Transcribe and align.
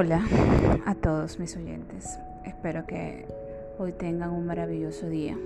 Hola 0.00 0.22
a 0.86 0.94
todos 0.94 1.40
mis 1.40 1.56
oyentes. 1.56 2.20
Espero 2.44 2.86
que 2.86 3.26
hoy 3.80 3.90
tengan 3.90 4.30
un 4.30 4.46
maravilloso 4.46 5.08
día 5.08 5.36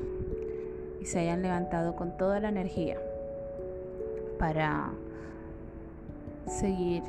y 1.00 1.06
se 1.06 1.20
hayan 1.20 1.40
levantado 1.40 1.96
con 1.96 2.18
toda 2.18 2.38
la 2.38 2.50
energía 2.50 2.98
para 4.38 4.90
seguir 6.46 7.02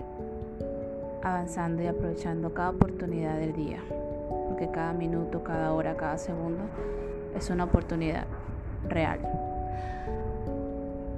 avanzando 1.21 1.84
y 1.84 1.88
aprovechando 1.88 2.54
cada 2.54 2.70
oportunidad 2.70 3.38
del 3.38 3.52
día. 3.52 3.84
Porque 4.48 4.71
cada 4.71 4.94
minuto, 4.94 5.44
cada 5.44 5.73
hora, 5.73 5.98
cada 5.98 6.18
segundo 6.18 6.64
es 7.36 7.50
una 7.50 7.66
oportunidad 7.66 8.25
real 8.88 9.20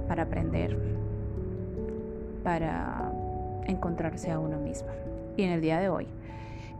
para 0.08 0.24
aprender, 0.24 0.76
para 2.42 3.12
encontrarse 3.68 4.32
a 4.32 4.40
uno 4.40 4.58
mismo. 4.58 4.88
Y 5.36 5.42
en 5.42 5.50
el 5.50 5.60
día 5.60 5.78
de 5.78 5.88
hoy 5.88 6.06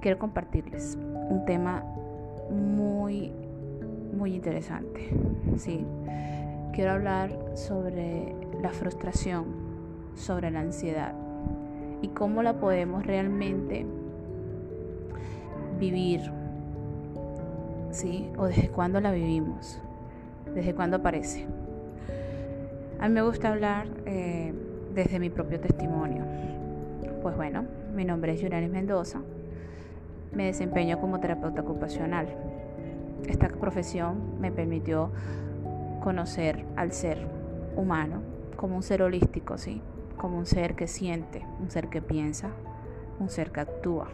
quiero 0.00 0.18
compartirles 0.18 0.98
un 1.28 1.44
tema 1.44 1.84
muy, 2.50 3.32
muy 4.16 4.34
interesante. 4.34 5.10
Sí, 5.58 5.86
quiero 6.72 6.92
hablar 6.92 7.30
sobre 7.54 8.34
la 8.60 8.70
frustración, 8.70 9.46
sobre 10.14 10.50
la 10.50 10.60
ansiedad 10.60 11.14
y 12.02 12.08
cómo 12.08 12.42
la 12.42 12.54
podemos 12.54 13.06
realmente 13.06 13.86
vivir. 15.78 16.20
¿Sí? 17.90 18.28
O 18.36 18.46
desde 18.46 18.68
cuándo 18.68 19.00
la 19.00 19.12
vivimos, 19.12 19.80
desde 20.54 20.74
cuándo 20.74 20.98
aparece. 20.98 21.46
A 23.00 23.08
mí 23.08 23.14
me 23.14 23.22
gusta 23.22 23.50
hablar 23.50 23.86
eh, 24.04 24.52
desde 24.94 25.18
mi 25.18 25.30
propio 25.30 25.58
testimonio. 25.60 26.24
Pues 27.22 27.36
bueno, 27.36 27.64
mi 27.94 28.04
nombre 28.04 28.32
es 28.32 28.40
Yuranis 28.40 28.70
Mendoza. 28.70 29.20
Me 30.32 30.46
desempeño 30.46 31.00
como 31.00 31.20
terapeuta 31.20 31.62
ocupacional. 31.62 32.26
Esta 33.26 33.48
profesión 33.48 34.40
me 34.40 34.52
permitió 34.52 35.10
conocer 36.02 36.64
al 36.76 36.92
ser 36.92 37.26
humano 37.76 38.22
como 38.56 38.76
un 38.76 38.82
ser 38.82 39.02
holístico, 39.02 39.58
¿sí? 39.58 39.82
Como 40.16 40.38
un 40.38 40.46
ser 40.46 40.74
que 40.74 40.86
siente, 40.86 41.44
un 41.60 41.70
ser 41.70 41.88
que 41.88 42.00
piensa, 42.00 42.50
un 43.18 43.28
ser 43.28 43.50
que 43.50 43.60
actúa. 43.60 44.08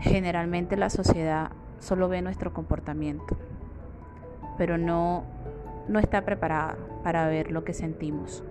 Generalmente 0.00 0.76
la 0.76 0.90
sociedad 0.90 1.50
solo 1.78 2.08
ve 2.08 2.22
nuestro 2.22 2.52
comportamiento, 2.52 3.36
pero 4.58 4.78
no, 4.78 5.24
no 5.88 5.98
está 5.98 6.24
preparada 6.24 6.76
para 7.02 7.26
ver 7.28 7.50
lo 7.50 7.64
que 7.64 7.72
sentimos, 7.72 8.44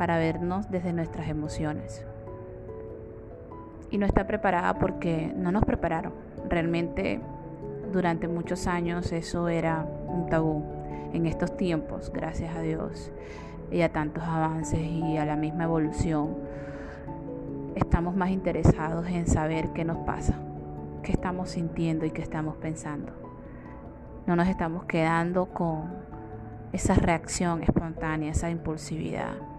para 0.00 0.16
vernos 0.16 0.70
desde 0.70 0.94
nuestras 0.94 1.28
emociones 1.28 2.06
y 3.90 3.98
no 3.98 4.06
está 4.06 4.26
preparada 4.26 4.78
porque 4.78 5.30
no 5.36 5.52
nos 5.52 5.62
prepararon. 5.66 6.14
Realmente 6.48 7.20
durante 7.92 8.26
muchos 8.26 8.66
años 8.66 9.12
eso 9.12 9.50
era 9.50 9.84
un 10.08 10.26
tabú. 10.30 10.64
En 11.12 11.26
estos 11.26 11.54
tiempos, 11.54 12.10
gracias 12.14 12.56
a 12.56 12.62
Dios 12.62 13.12
y 13.70 13.82
a 13.82 13.92
tantos 13.92 14.24
avances 14.24 14.80
y 14.80 15.18
a 15.18 15.26
la 15.26 15.36
misma 15.36 15.64
evolución, 15.64 16.34
estamos 17.74 18.16
más 18.16 18.30
interesados 18.30 19.06
en 19.06 19.26
saber 19.26 19.68
qué 19.74 19.84
nos 19.84 19.98
pasa, 20.06 20.32
qué 21.02 21.12
estamos 21.12 21.50
sintiendo 21.50 22.06
y 22.06 22.10
qué 22.10 22.22
estamos 22.22 22.56
pensando. 22.56 23.12
No 24.26 24.34
nos 24.34 24.48
estamos 24.48 24.84
quedando 24.84 25.44
con 25.44 25.90
esa 26.72 26.94
reacción 26.94 27.62
espontánea, 27.62 28.30
esa 28.30 28.48
impulsividad. 28.48 29.49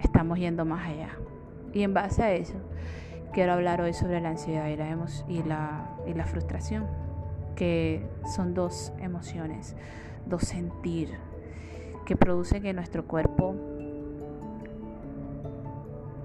Estamos 0.00 0.38
yendo 0.38 0.64
más 0.64 0.88
allá. 0.88 1.10
Y 1.72 1.82
en 1.82 1.94
base 1.94 2.22
a 2.22 2.32
eso, 2.32 2.54
quiero 3.32 3.52
hablar 3.52 3.80
hoy 3.80 3.92
sobre 3.92 4.20
la 4.20 4.30
ansiedad 4.30 4.68
y 4.68 4.76
la, 4.76 4.96
y 5.28 5.42
la, 5.42 5.90
y 6.06 6.14
la 6.14 6.24
frustración, 6.24 6.86
que 7.56 8.06
son 8.34 8.54
dos 8.54 8.92
emociones, 9.00 9.76
dos 10.26 10.42
sentir, 10.42 11.10
que 12.06 12.16
producen 12.16 12.64
en 12.66 12.76
nuestro 12.76 13.04
cuerpo 13.06 13.54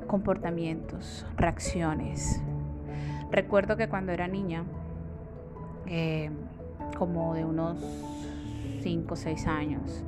comportamientos, 0.07 1.25
reacciones. 1.35 2.41
Recuerdo 3.31 3.75
que 3.75 3.89
cuando 3.89 4.11
era 4.11 4.27
niña, 4.27 4.63
eh, 5.87 6.29
como 6.97 7.33
de 7.33 7.43
unos 7.43 7.77
5 8.81 9.13
o 9.13 9.17
6 9.17 9.47
años, 9.47 10.03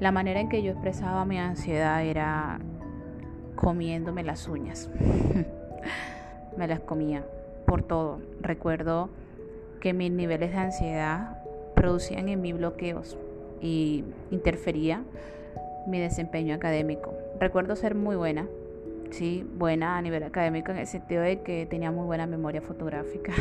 la 0.00 0.12
manera 0.12 0.40
en 0.40 0.48
que 0.48 0.62
yo 0.62 0.72
expresaba 0.72 1.24
mi 1.24 1.38
ansiedad 1.38 2.04
era 2.04 2.58
comiéndome 3.54 4.22
las 4.22 4.46
uñas. 4.48 4.90
Me 6.56 6.68
las 6.68 6.80
comía 6.80 7.24
por 7.66 7.82
todo. 7.82 8.20
Recuerdo 8.40 9.08
que 9.80 9.92
mis 9.92 10.10
niveles 10.10 10.52
de 10.52 10.58
ansiedad 10.58 11.42
producían 11.74 12.28
en 12.28 12.40
mí 12.40 12.52
bloqueos 12.52 13.16
y 13.60 14.04
interfería 14.30 15.02
mi 15.86 16.00
desempeño 16.00 16.54
académico. 16.54 17.14
Recuerdo 17.38 17.76
ser 17.76 17.94
muy 17.94 18.16
buena, 18.16 18.46
sí, 19.10 19.46
buena 19.56 19.96
a 19.96 20.02
nivel 20.02 20.22
académico 20.22 20.72
en 20.72 20.78
el 20.78 20.86
sentido 20.86 21.22
de 21.22 21.40
que 21.40 21.66
tenía 21.66 21.90
muy 21.90 22.04
buena 22.04 22.26
memoria 22.26 22.60
fotográfica. 22.60 23.32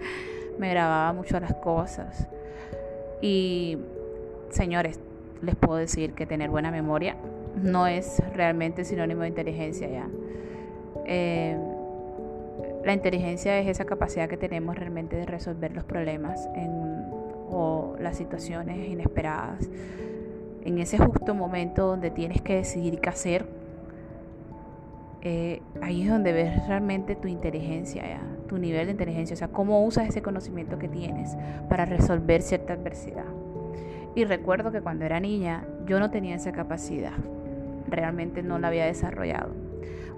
Me 0.58 0.70
grababa 0.70 1.12
mucho 1.12 1.38
las 1.40 1.54
cosas. 1.54 2.28
Y 3.20 3.78
señores, 4.50 5.00
les 5.44 5.56
puedo 5.56 5.76
decir 5.76 6.14
que 6.14 6.26
tener 6.26 6.50
buena 6.50 6.70
memoria 6.70 7.16
no 7.62 7.86
es 7.86 8.22
realmente 8.34 8.84
sinónimo 8.84 9.22
de 9.22 9.28
inteligencia 9.28 9.88
ya. 9.88 10.08
Eh, 11.06 11.56
la 12.84 12.92
inteligencia 12.92 13.58
es 13.58 13.66
esa 13.66 13.84
capacidad 13.84 14.28
que 14.28 14.36
tenemos 14.36 14.76
realmente 14.76 15.16
de 15.16 15.24
resolver 15.24 15.74
los 15.74 15.84
problemas 15.84 16.48
o 17.50 17.96
las 17.98 18.16
situaciones 18.16 18.88
inesperadas. 18.88 19.70
En 20.64 20.78
ese 20.78 20.98
justo 20.98 21.34
momento 21.34 21.86
donde 21.86 22.10
tienes 22.10 22.42
que 22.42 22.56
decidir 22.56 23.00
qué 23.00 23.08
hacer, 23.08 23.46
eh, 25.22 25.62
ahí 25.80 26.02
es 26.02 26.10
donde 26.10 26.32
ves 26.32 26.66
realmente 26.68 27.16
tu 27.16 27.28
inteligencia, 27.28 28.20
tu 28.46 28.58
nivel 28.58 28.86
de 28.86 28.92
inteligencia, 28.92 29.32
o 29.32 29.36
sea, 29.38 29.48
cómo 29.48 29.82
usas 29.84 30.08
ese 30.08 30.20
conocimiento 30.20 30.78
que 30.78 30.88
tienes 30.88 31.34
para 31.70 31.86
resolver 31.86 32.42
cierta 32.42 32.74
adversidad. 32.74 33.24
Y 34.14 34.24
recuerdo 34.24 34.70
que 34.70 34.80
cuando 34.80 35.04
era 35.04 35.20
niña 35.20 35.64
yo 35.86 35.98
no 35.98 36.10
tenía 36.10 36.36
esa 36.36 36.52
capacidad 36.52 37.14
realmente 37.88 38.42
no 38.42 38.58
la 38.58 38.68
había 38.68 38.86
desarrollado. 38.86 39.50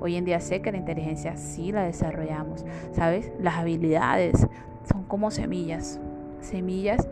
Hoy 0.00 0.16
en 0.16 0.24
día 0.24 0.40
sé 0.40 0.60
que 0.60 0.72
la 0.72 0.78
inteligencia 0.78 1.36
sí 1.36 1.72
la 1.72 1.84
desarrollamos, 1.84 2.64
¿sabes? 2.92 3.32
Las 3.40 3.56
habilidades 3.56 4.46
son 4.90 5.04
como 5.04 5.30
semillas, 5.30 6.00
semillas 6.40 7.08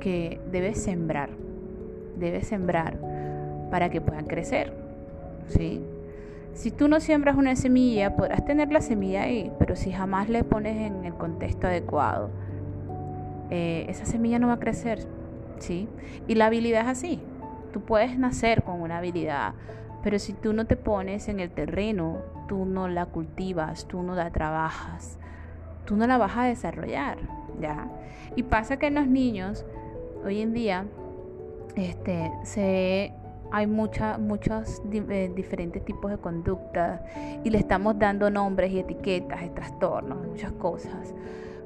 que 0.00 0.40
debes 0.50 0.82
sembrar, 0.82 1.30
debes 2.18 2.46
sembrar 2.46 2.98
para 3.70 3.88
que 3.90 4.00
puedan 4.00 4.26
crecer, 4.26 4.72
¿sí? 5.48 5.82
Si 6.52 6.70
tú 6.70 6.88
no 6.88 7.00
siembras 7.00 7.36
una 7.36 7.54
semilla, 7.56 8.16
podrás 8.16 8.44
tener 8.44 8.72
la 8.72 8.80
semilla 8.80 9.22
ahí, 9.22 9.52
pero 9.58 9.76
si 9.76 9.92
jamás 9.92 10.28
le 10.28 10.44
pones 10.44 10.76
en 10.76 11.04
el 11.04 11.14
contexto 11.14 11.66
adecuado, 11.66 12.30
eh, 13.50 13.86
esa 13.88 14.06
semilla 14.06 14.38
no 14.38 14.48
va 14.48 14.54
a 14.54 14.58
crecer, 14.58 15.00
¿sí? 15.58 15.88
Y 16.26 16.34
la 16.34 16.46
habilidad 16.46 16.82
es 16.82 16.88
así. 16.88 17.20
Tú 17.72 17.80
puedes 17.82 18.18
nacer 18.18 18.62
con 18.62 18.80
una 18.80 18.98
habilidad, 18.98 19.54
pero 20.02 20.18
si 20.18 20.32
tú 20.32 20.52
no 20.52 20.66
te 20.66 20.76
pones 20.76 21.28
en 21.28 21.40
el 21.40 21.50
terreno, 21.50 22.18
tú 22.48 22.64
no 22.64 22.88
la 22.88 23.06
cultivas, 23.06 23.86
tú 23.86 24.02
no 24.02 24.14
la 24.14 24.30
trabajas, 24.30 25.18
tú 25.84 25.96
no 25.96 26.06
la 26.06 26.18
vas 26.18 26.36
a 26.36 26.44
desarrollar, 26.44 27.18
¿ya? 27.60 27.88
Y 28.34 28.44
pasa 28.44 28.78
que 28.78 28.86
en 28.86 28.94
los 28.94 29.06
niños, 29.06 29.66
hoy 30.24 30.40
en 30.40 30.52
día, 30.52 30.86
este, 31.74 32.32
se, 32.44 33.12
hay 33.50 33.66
mucha, 33.66 34.18
muchos 34.18 34.82
eh, 34.92 35.30
diferentes 35.34 35.84
tipos 35.84 36.10
de 36.10 36.18
conductas 36.18 37.00
y 37.44 37.50
le 37.50 37.58
estamos 37.58 37.98
dando 37.98 38.30
nombres 38.30 38.72
y 38.72 38.78
etiquetas, 38.78 39.42
y 39.42 39.50
trastornos, 39.50 40.26
muchas 40.26 40.52
cosas. 40.52 41.14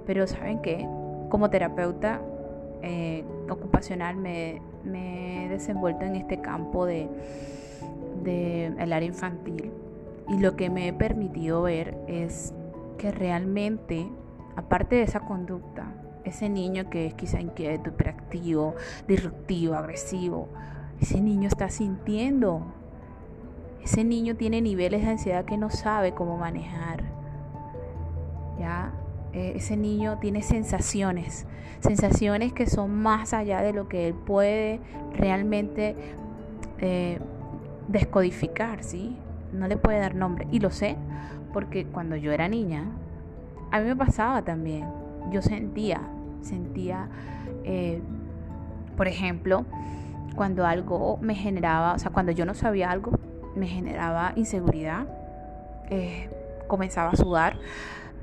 Pero 0.06 0.26
¿saben 0.26 0.60
qué? 0.62 0.86
Como 1.28 1.50
terapeuta 1.50 2.20
eh, 2.82 3.24
ocupacional 3.50 4.16
me, 4.16 4.60
he 4.84 5.48
desenvuelto 5.48 6.04
en 6.04 6.16
este 6.16 6.40
campo 6.40 6.86
de 6.86 7.08
del 8.22 8.92
área 8.92 9.08
infantil 9.08 9.72
y 10.28 10.38
lo 10.38 10.54
que 10.54 10.70
me 10.70 10.88
he 10.88 10.92
permitido 10.92 11.62
ver 11.62 11.96
es 12.06 12.54
que 12.98 13.10
realmente, 13.10 14.06
aparte 14.56 14.96
de 14.96 15.02
esa 15.02 15.20
conducta, 15.20 15.92
ese 16.24 16.48
niño 16.48 16.90
que 16.90 17.06
es 17.06 17.14
quizá 17.14 17.40
inquieto, 17.40 17.90
hiperactivo, 17.90 18.74
disruptivo, 19.08 19.74
agresivo, 19.74 20.48
ese 21.00 21.20
niño 21.20 21.48
está 21.48 21.68
sintiendo. 21.70 22.62
Ese 23.82 24.04
niño 24.04 24.36
tiene 24.36 24.60
niveles 24.60 25.02
de 25.02 25.10
ansiedad 25.10 25.46
que 25.46 25.56
no 25.56 25.70
sabe 25.70 26.12
cómo 26.12 26.36
manejar. 26.36 27.04
¿Ya? 28.58 28.92
E, 29.32 29.52
ese 29.56 29.76
niño 29.76 30.18
tiene 30.18 30.42
sensaciones, 30.42 31.46
sensaciones 31.80 32.52
que 32.52 32.66
son 32.66 32.94
más 32.94 33.32
allá 33.32 33.62
de 33.62 33.72
lo 33.72 33.88
que 33.88 34.08
él 34.08 34.14
puede 34.14 34.80
realmente 35.16 35.94
eh, 36.78 37.18
descodificar, 37.88 38.82
¿sí? 38.82 39.16
No 39.52 39.68
le 39.68 39.76
puede 39.76 39.98
dar 39.98 40.14
nombre. 40.14 40.46
Y 40.52 40.60
lo 40.60 40.70
sé 40.70 40.96
Porque 41.52 41.84
cuando 41.84 42.16
yo 42.16 42.32
era 42.32 42.48
niña, 42.48 42.84
a 43.70 43.80
mí 43.80 43.86
me 43.86 43.96
pasaba 43.96 44.42
también. 44.42 44.86
Yo 45.30 45.42
sentía, 45.42 46.00
sentía, 46.42 47.08
eh, 47.64 48.00
por 48.96 49.08
ejemplo, 49.08 49.64
cuando 50.34 50.66
algo 50.66 51.18
me 51.20 51.34
generaba, 51.34 51.94
o 51.94 51.98
sea, 51.98 52.10
cuando 52.10 52.32
yo 52.32 52.46
no 52.46 52.54
sabía 52.54 52.90
algo, 52.90 53.12
me 53.54 53.66
generaba 53.66 54.32
inseguridad, 54.36 55.06
eh, 55.90 56.30
comenzaba 56.68 57.10
a 57.10 57.16
sudar, 57.16 57.56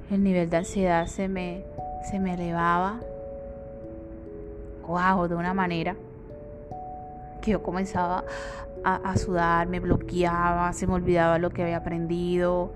el 0.09 0.23
nivel 0.23 0.49
de 0.49 0.57
ansiedad 0.57 1.07
se 1.07 1.27
me, 1.27 1.63
se 2.09 2.19
me 2.19 2.33
elevaba, 2.33 2.99
wow, 4.87 5.27
de 5.27 5.35
una 5.35 5.53
manera 5.53 5.95
que 7.41 7.51
yo 7.51 7.61
comenzaba 7.61 8.23
a, 8.83 9.17
sudar, 9.17 9.67
me 9.67 9.81
bloqueaba, 9.81 10.71
se 10.71 10.87
me 10.87 10.93
olvidaba 10.93 11.39
lo 11.39 11.49
que 11.49 11.61
había 11.61 11.77
aprendido, 11.77 12.71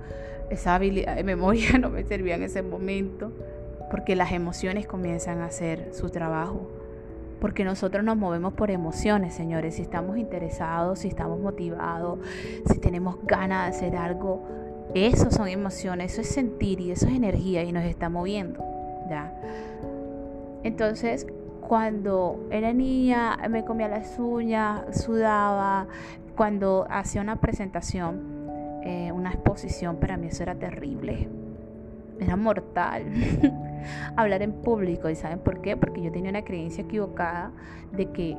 esa 0.50 0.75
habilidad 0.75 1.16
de 1.16 1.24
memoria 1.24 1.78
no 1.80 1.89
me 1.89 2.04
servía 2.04 2.36
en 2.36 2.44
ese 2.44 2.62
momento, 2.62 3.31
porque 3.89 4.16
las 4.16 4.34
emociones 4.34 4.88
comienzan 4.88 5.39
a 5.39 5.45
hacer 5.45 5.89
su 5.94 6.10
trabajo. 6.10 6.69
Porque 7.39 7.63
nosotros 7.63 8.04
nos 8.04 8.18
movemos 8.18 8.54
por 8.54 8.69
emociones, 8.69 9.34
señores. 9.34 9.75
Si 9.75 9.81
estamos 9.81 10.18
interesados, 10.18 11.00
si 11.00 11.07
estamos 11.07 11.39
motivados, 11.39 12.19
si 12.68 12.77
tenemos 12.77 13.18
ganas 13.25 13.72
de 13.72 13.77
hacer 13.77 13.95
algo, 13.95 14.44
eso 14.93 15.31
son 15.31 15.47
emociones, 15.47 16.13
eso 16.13 16.21
es 16.21 16.29
sentir 16.29 16.81
y 16.81 16.91
eso 16.91 17.07
es 17.07 17.13
energía 17.13 17.63
y 17.63 17.71
nos 17.71 17.83
está 17.83 18.09
moviendo. 18.09 18.63
¿ya? 19.09 19.33
Entonces, 20.63 21.25
cuando 21.61 22.47
era 22.51 22.73
niña 22.73 23.38
me 23.49 23.63
comía 23.63 23.88
las 23.88 24.19
uñas, 24.19 25.03
sudaba. 25.03 25.88
Cuando 26.35 26.85
hacía 26.89 27.21
una 27.21 27.38
presentación, 27.38 28.81
eh, 28.83 29.11
una 29.11 29.31
exposición, 29.31 29.97
para 29.97 30.17
mí 30.17 30.27
eso 30.27 30.43
era 30.43 30.55
terrible. 30.55 31.29
Era 32.19 32.35
mortal. 32.35 33.05
Hablar 34.15 34.41
en 34.41 34.53
público. 34.61 35.09
¿Y 35.09 35.15
saben 35.15 35.39
por 35.39 35.61
qué? 35.61 35.77
Porque 35.77 36.01
yo 36.01 36.11
tenía 36.11 36.29
una 36.29 36.43
creencia 36.43 36.83
equivocada 36.83 37.51
de 37.91 38.11
que 38.11 38.38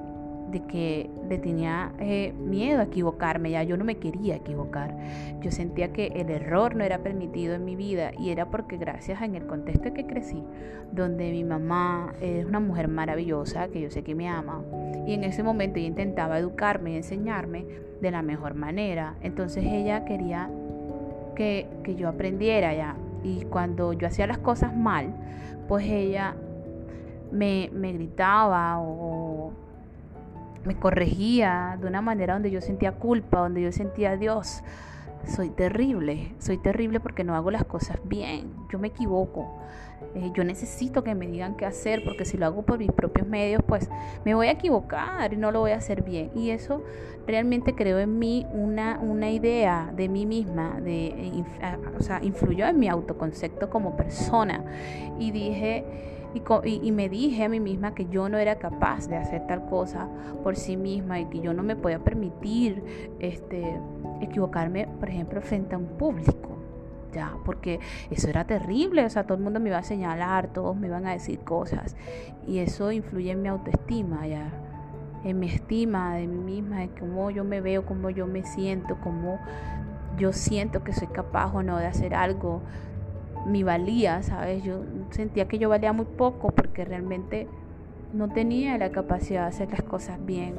de 0.51 0.61
que 0.65 1.11
le 1.29 1.39
tenía 1.39 1.93
eh, 1.99 2.33
miedo 2.33 2.81
a 2.81 2.85
equivocarme, 2.85 3.51
ya 3.51 3.63
yo 3.63 3.77
no 3.77 3.85
me 3.85 3.97
quería 3.97 4.37
equivocar. 4.37 4.97
Yo 5.41 5.51
sentía 5.51 5.93
que 5.93 6.09
el 6.09 6.31
error 6.31 6.75
no 6.75 6.85
era 6.85 6.99
permitido 6.99 7.55
en 7.55 7.65
mi 7.65 7.77
vida 7.77 8.13
y 8.19 8.31
era 8.31 8.51
porque 8.51 8.77
gracias 8.77 9.23
en 9.23 9.35
el 9.35 9.47
contexto 9.47 9.89
en 9.89 9.95
que 9.95 10.07
crecí, 10.07 10.43
donde 10.93 11.31
mi 11.31 11.45
mamá 11.45 12.13
es 12.21 12.45
una 12.45 12.61
mujer 12.61 12.89
maravillosa, 12.89 13.69
que 13.69 13.81
yo 13.81 13.91
sé 13.91 14.03
que 14.03 14.15
me 14.15 14.29
ama, 14.29 14.63
y 15.07 15.15
en 15.15 15.25
ese 15.25 15.43
momento 15.43 15.79
ella 15.79 15.89
intentaba 15.89 16.39
educarme 16.39 16.93
y 16.93 16.97
enseñarme 16.97 17.65
de 18.01 18.11
la 18.11 18.23
mejor 18.23 18.55
manera. 18.55 19.15
Entonces 19.23 19.65
ella 19.65 20.05
quería 20.05 20.51
que, 21.35 21.67
que 21.83 21.95
yo 21.95 22.09
aprendiera 22.09 22.75
ya. 22.75 22.97
Y 23.25 23.45
cuando 23.45 23.93
yo 23.93 24.09
hacía 24.09 24.27
las 24.27 24.39
cosas 24.39 24.77
mal, 24.77 25.15
pues 25.69 25.87
ella 25.87 26.35
me, 27.31 27.71
me 27.73 27.93
gritaba 27.93 28.79
me 30.65 30.77
corregía 30.77 31.77
de 31.81 31.87
una 31.87 32.01
manera 32.01 32.35
donde 32.35 32.51
yo 32.51 32.61
sentía 32.61 32.93
culpa, 32.93 33.41
donde 33.41 33.63
yo 33.63 33.73
sentía, 33.73 34.17
Dios, 34.17 34.63
soy 35.27 35.51
terrible, 35.51 36.35
soy 36.39 36.59
terrible 36.59 37.01
porque 37.01 37.25
no 37.25 37.35
hago 37.35 37.51
las 37.51 37.65
cosas 37.65 37.99
bien, 38.05 38.55
yo 38.71 38.79
me 38.79 38.89
equivoco. 38.89 39.61
Eh, 40.15 40.31
yo 40.35 40.45
necesito 40.45 41.03
que 41.03 41.15
me 41.15 41.27
digan 41.27 41.57
qué 41.57 41.67
hacer 41.67 42.03
porque 42.05 42.25
si 42.25 42.37
lo 42.37 42.47
hago 42.47 42.63
por 42.63 42.79
mis 42.79 42.93
propios 42.93 43.27
medios, 43.27 43.63
pues 43.67 43.89
me 44.25 44.35
voy 44.35 44.49
a 44.49 44.53
equivocar 44.53 45.33
y 45.33 45.37
no 45.37 45.51
lo 45.51 45.61
voy 45.61 45.73
a 45.73 45.77
hacer 45.77 46.03
bien. 46.03 46.31
Y 46.35 46.51
eso 46.51 46.83
realmente 47.27 47.75
creó 47.75 47.99
en 47.99 48.19
mí 48.19 48.47
una, 48.53 48.99
una 49.01 49.31
idea 49.31 49.93
de 49.97 50.09
mí 50.09 50.27
misma, 50.27 50.81
de, 50.81 51.45
o 51.99 52.03
sea, 52.03 52.21
influyó 52.23 52.67
en 52.67 52.79
mi 52.79 52.89
autoconcepto 52.89 53.71
como 53.71 53.97
persona. 53.97 54.65
Y 55.19 55.31
dije, 55.31 55.85
y, 56.65 56.93
me 56.93 57.09
dije 57.09 57.45
a 57.45 57.49
mí 57.49 57.61
misma 57.61 57.95
que 57.95 58.07
yo 58.07 58.29
no 58.29 58.39
era 58.39 58.57
capaz 58.57 59.09
de 59.09 59.17
hacer 59.17 59.47
tal 59.47 59.67
cosa 59.67 60.09
por 60.43 60.57
sí 60.57 60.77
misma 60.77 61.21
y 61.21 61.27
que 61.27 61.41
yo 61.41 61.53
no 61.53 61.63
me 61.63 61.77
podía 61.77 61.99
permitir 61.99 62.83
este, 63.21 63.79
equivocarme, 64.21 64.89
por 64.99 65.11
ejemplo, 65.11 65.41
frente 65.43 65.75
a 65.75 65.79
un 65.79 65.87
público. 65.87 66.52
Ya, 67.13 67.35
porque 67.45 67.79
eso 68.11 68.31
era 68.31 68.45
terrible, 68.45 69.05
o 69.05 69.11
sea, 69.11 69.25
todo 69.25 69.37
el 69.37 69.45
mundo 69.45 69.61
me 69.61 69.69
iba 69.69 69.77
a 69.77 69.83
señalar, 69.83 70.49
todos 70.49 70.75
me 70.75 70.87
iban 70.87 71.07
a 71.07 71.13
decir 71.13 71.41
cosas 71.41 71.95
y 72.47 72.61
eso 72.61 72.91
influye 72.91 73.31
en 73.33 73.43
mi 73.43 73.49
autoestima, 73.49 74.27
ya, 74.27 74.51
en 75.23 75.39
mi 75.39 75.49
estima 75.49 76.15
de 76.15 76.27
mí 76.27 76.39
misma, 76.39 76.81
de 76.81 76.89
cómo 76.89 77.31
yo 77.31 77.45
me 77.45 77.61
veo, 77.61 77.85
cómo 77.85 78.09
yo 78.09 78.27
me 78.27 78.45
siento, 78.45 78.97
cómo 79.03 79.39
yo 80.17 80.33
siento 80.33 80.83
que 80.85 80.95
soy 80.95 81.09
capaz 81.09 81.55
o 81.55 81.63
no 81.63 81.77
de 81.77 81.87
hacer 81.87 82.15
algo, 82.15 82.63
mi 83.47 83.63
valía, 83.63 84.23
¿sabes? 84.23 84.63
Yo 84.63 84.83
sentía 85.11 85.49
que 85.49 85.59
yo 85.59 85.69
valía 85.69 85.93
muy 85.93 86.07
poco 86.07 86.51
porque 86.51 86.85
realmente 86.85 87.47
no 88.13 88.29
tenía 88.29 88.79
la 88.79 88.91
capacidad 88.91 89.43
de 89.43 89.49
hacer 89.49 89.71
las 89.71 89.83
cosas 89.83 90.25
bien. 90.25 90.55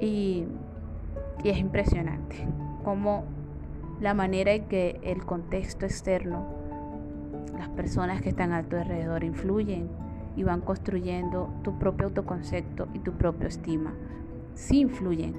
Y, 0.00 0.44
y 1.42 1.48
es 1.48 1.58
impresionante 1.58 2.36
cómo 2.84 3.24
la 4.00 4.14
manera 4.14 4.52
en 4.52 4.66
que 4.66 5.00
el 5.02 5.24
contexto 5.24 5.86
externo, 5.86 6.46
las 7.58 7.68
personas 7.70 8.20
que 8.20 8.28
están 8.28 8.52
a 8.52 8.62
tu 8.62 8.76
alrededor 8.76 9.24
influyen 9.24 9.88
y 10.36 10.42
van 10.42 10.60
construyendo 10.60 11.48
tu 11.62 11.78
propio 11.78 12.08
autoconcepto 12.08 12.88
y 12.92 12.98
tu 12.98 13.12
propia 13.12 13.48
estima. 13.48 13.94
Sí 14.54 14.80
influyen. 14.80 15.34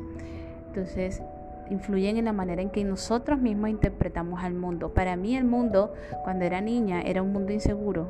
Entonces, 0.68 1.21
influyen 1.69 2.18
en 2.18 2.25
la 2.25 2.33
manera 2.33 2.62
en 2.62 2.69
que 2.69 2.83
nosotros 2.83 3.39
mismos 3.39 3.69
interpretamos 3.69 4.44
al 4.44 4.54
mundo. 4.54 4.94
Para 4.94 5.15
mí 5.15 5.36
el 5.36 5.45
mundo, 5.45 5.94
cuando 6.24 6.45
era 6.45 6.62
niña, 6.62 7.01
era 7.01 7.21
un 7.21 7.31
mundo 7.31 7.53
inseguro, 7.53 8.07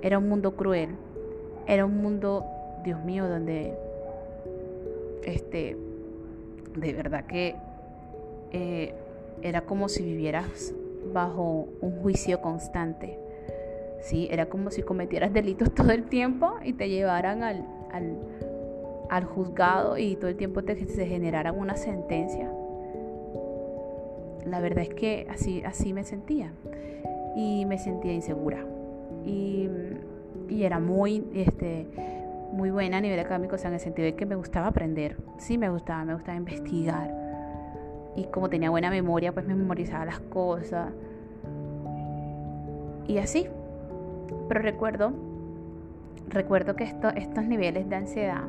era 0.00 0.18
un 0.18 0.28
mundo 0.28 0.56
cruel, 0.56 0.90
era 1.66 1.84
un 1.84 1.98
mundo, 1.98 2.44
Dios 2.84 3.04
mío, 3.04 3.28
donde, 3.28 3.74
este, 5.24 5.76
de 6.76 6.92
verdad 6.92 7.24
que 7.26 7.56
eh, 8.52 8.94
era 9.42 9.62
como 9.62 9.88
si 9.88 10.02
vivieras 10.02 10.74
bajo 11.12 11.68
un 11.80 12.02
juicio 12.02 12.40
constante. 12.40 13.18
Sí, 14.00 14.28
era 14.30 14.46
como 14.46 14.70
si 14.70 14.82
cometieras 14.82 15.32
delitos 15.32 15.72
todo 15.74 15.90
el 15.90 16.04
tiempo 16.04 16.54
y 16.64 16.72
te 16.74 16.88
llevaran 16.88 17.42
al, 17.42 17.66
al, 19.08 19.24
juzgado 19.24 19.98
y 19.98 20.16
todo 20.16 20.28
el 20.28 20.36
tiempo 20.36 20.62
te, 20.62 20.76
se 20.86 21.06
generaran 21.06 21.58
una 21.58 21.76
sentencia 21.76 22.50
la 24.46 24.60
verdad 24.60 24.84
es 24.84 24.94
que 24.94 25.26
así, 25.30 25.62
así 25.64 25.92
me 25.92 26.04
sentía 26.04 26.52
y 27.36 27.64
me 27.66 27.78
sentía 27.78 28.12
insegura. 28.12 28.64
Y, 29.24 29.68
era 30.50 30.78
muy, 30.78 31.24
este, 31.34 31.86
muy 32.52 32.70
buena 32.70 32.98
a 32.98 33.00
nivel 33.00 33.18
académico, 33.18 33.54
o 33.54 33.58
sea, 33.58 33.68
en 33.68 33.74
el 33.74 33.80
sentido 33.80 34.04
de 34.04 34.14
que 34.14 34.26
me 34.26 34.34
gustaba 34.34 34.66
aprender. 34.66 35.16
Sí, 35.38 35.56
me 35.56 35.70
gustaba, 35.70 36.04
me 36.04 36.12
gustaba 36.12 36.36
investigar. 36.36 37.10
Y 38.16 38.24
como 38.24 38.48
tenía 38.48 38.70
buena 38.70 38.90
memoria, 38.90 39.32
pues 39.32 39.46
me 39.46 39.54
memorizaba 39.54 40.04
las 40.04 40.20
cosas. 40.20 40.92
Y 43.06 43.18
así. 43.18 43.46
Pero 44.48 44.60
recuerdo, 44.60 45.12
recuerdo 46.28 46.76
que 46.76 46.84
esto, 46.84 47.08
estos 47.10 47.44
niveles 47.44 47.88
de 47.88 47.96
ansiedad 47.96 48.44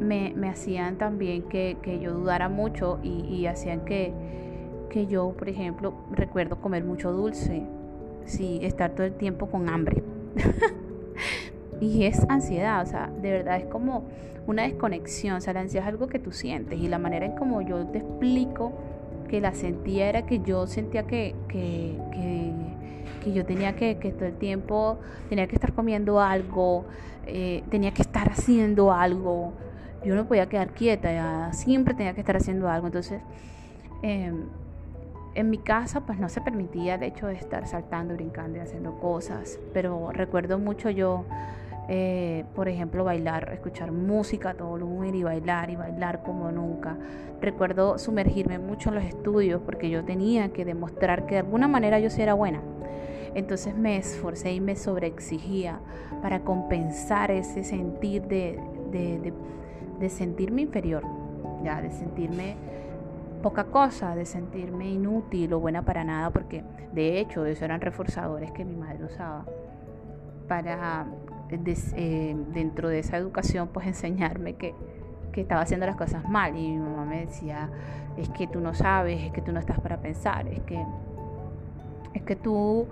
me, 0.00 0.32
hacían 0.48 0.96
también 0.96 1.42
que, 1.42 1.76
yo 2.00 2.12
dudara 2.12 2.48
mucho 2.48 2.98
y 3.02 3.46
hacían 3.46 3.84
que, 3.84 4.12
que 4.88 5.06
yo, 5.06 5.32
por 5.32 5.48
ejemplo, 5.48 5.94
recuerdo 6.10 6.60
comer 6.60 6.84
mucho 6.84 7.12
dulce, 7.12 7.62
sí, 8.24 8.60
estar 8.62 8.90
todo 8.92 9.06
el 9.06 9.14
tiempo 9.14 9.46
con 9.46 9.68
hambre. 9.68 10.02
y 11.80 12.04
es 12.04 12.24
ansiedad, 12.28 12.82
o 12.82 12.86
sea, 12.86 13.10
de 13.20 13.30
verdad 13.30 13.56
es 13.58 13.64
como 13.66 14.04
una 14.46 14.62
desconexión, 14.62 15.36
o 15.36 15.40
sea, 15.40 15.52
la 15.52 15.60
ansiedad 15.60 15.86
es 15.86 15.92
algo 15.92 16.08
que 16.08 16.18
tú 16.18 16.32
sientes 16.32 16.78
y 16.78 16.88
la 16.88 16.98
manera 16.98 17.26
en 17.26 17.32
como 17.32 17.60
yo 17.60 17.86
te 17.86 17.98
explico 17.98 18.72
que 19.28 19.40
la 19.40 19.52
sentía 19.52 20.08
era 20.08 20.22
que 20.22 20.40
yo 20.40 20.66
sentía 20.66 21.02
que, 21.02 21.34
que, 21.48 21.98
que, 22.12 22.52
que 23.22 23.32
yo 23.32 23.44
tenía 23.44 23.76
que, 23.76 23.98
que, 23.98 24.10
todo 24.10 24.26
el 24.26 24.36
tiempo, 24.36 24.98
tenía 25.28 25.46
que 25.46 25.54
estar 25.54 25.74
comiendo 25.74 26.20
algo, 26.20 26.86
eh, 27.26 27.62
tenía 27.70 27.92
que 27.92 28.02
estar 28.02 28.30
haciendo 28.30 28.92
algo, 28.92 29.52
yo 30.04 30.14
no 30.14 30.26
podía 30.26 30.48
quedar 30.48 30.70
quieta, 30.70 31.12
ya, 31.12 31.52
siempre 31.52 31.94
tenía 31.94 32.14
que 32.14 32.20
estar 32.20 32.36
haciendo 32.36 32.68
algo, 32.68 32.86
entonces... 32.86 33.20
Eh, 34.02 34.32
en 35.38 35.50
mi 35.50 35.58
casa 35.58 36.00
pues 36.00 36.18
no 36.18 36.28
se 36.28 36.40
permitía 36.40 36.96
el 36.96 37.04
hecho 37.04 37.28
de 37.28 37.34
estar 37.34 37.64
saltando, 37.68 38.14
brincando 38.14 38.58
y 38.58 38.60
haciendo 38.60 38.98
cosas, 38.98 39.60
pero 39.72 40.10
recuerdo 40.12 40.58
mucho 40.58 40.90
yo, 40.90 41.24
eh, 41.88 42.44
por 42.54 42.68
ejemplo, 42.68 43.02
bailar, 43.04 43.50
escuchar 43.52 43.92
música 43.92 44.50
a 44.50 44.54
todo 44.54 44.68
volumen 44.68 45.14
y 45.14 45.22
bailar 45.22 45.70
y 45.70 45.76
bailar 45.76 46.22
como 46.22 46.52
nunca. 46.52 46.96
Recuerdo 47.40 47.98
sumergirme 47.98 48.58
mucho 48.58 48.90
en 48.90 48.96
los 48.96 49.04
estudios 49.04 49.62
porque 49.64 49.88
yo 49.88 50.04
tenía 50.04 50.52
que 50.52 50.64
demostrar 50.64 51.26
que 51.26 51.36
de 51.36 51.40
alguna 51.40 51.66
manera 51.66 51.98
yo 51.98 52.10
sí 52.10 52.20
era 52.20 52.34
buena. 52.34 52.60
Entonces 53.34 53.74
me 53.76 53.96
esforcé 53.96 54.52
y 54.52 54.60
me 54.60 54.76
sobreexigía 54.76 55.80
para 56.22 56.40
compensar 56.40 57.30
ese 57.30 57.64
sentir 57.64 58.22
de, 58.22 58.58
de 59.98 60.08
sentirme 60.08 60.62
inferior, 60.62 61.04
ya, 61.62 61.80
de 61.80 61.90
sentirme 61.90 62.56
poca 63.42 63.64
cosa, 63.64 64.14
de 64.14 64.26
sentirme 64.26 64.90
inútil 64.90 65.52
o 65.52 65.60
buena 65.60 65.82
para 65.82 66.04
nada, 66.04 66.30
porque 66.30 66.64
de 66.92 67.20
hecho 67.20 67.46
esos 67.46 67.62
eran 67.62 67.80
reforzadores 67.80 68.50
que 68.52 68.64
mi 68.64 68.76
madre 68.76 69.04
usaba 69.04 69.44
para 70.48 71.06
eh, 71.50 72.36
dentro 72.52 72.88
de 72.88 72.98
esa 72.98 73.16
educación 73.16 73.68
pues 73.68 73.86
enseñarme 73.86 74.54
que, 74.54 74.74
que 75.32 75.40
estaba 75.40 75.62
haciendo 75.62 75.86
las 75.86 75.96
cosas 75.96 76.28
mal 76.28 76.56
y 76.56 76.70
mi 76.72 76.78
mamá 76.78 77.04
me 77.04 77.26
decía 77.26 77.70
es 78.16 78.28
que 78.30 78.46
tú 78.46 78.60
no 78.60 78.74
sabes, 78.74 79.22
es 79.22 79.32
que 79.32 79.40
tú 79.40 79.52
no 79.52 79.60
estás 79.60 79.80
para 79.80 80.00
pensar, 80.00 80.48
es 80.48 80.60
que 80.60 80.84
es 82.14 82.22
que 82.22 82.36
tú 82.36 82.86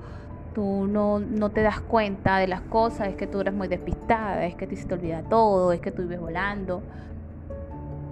tú 0.56 0.86
no, 0.86 1.18
no, 1.18 1.50
te 1.50 1.60
das 1.60 1.82
cuenta 1.82 2.38
de 2.38 2.46
las 2.46 2.62
cosas, 2.62 3.08
es 3.08 3.14
que 3.16 3.26
tú 3.26 3.42
eres 3.42 3.52
muy 3.52 3.68
despistada, 3.68 4.46
es 4.46 4.54
que 4.54 4.66
te 4.66 4.74
se 4.74 4.86
te 4.86 4.94
olvida 4.94 5.22
todo, 5.22 5.70
es 5.70 5.80
que 5.80 5.90
tú 5.90 6.00
vives 6.00 6.18
volando. 6.18 6.82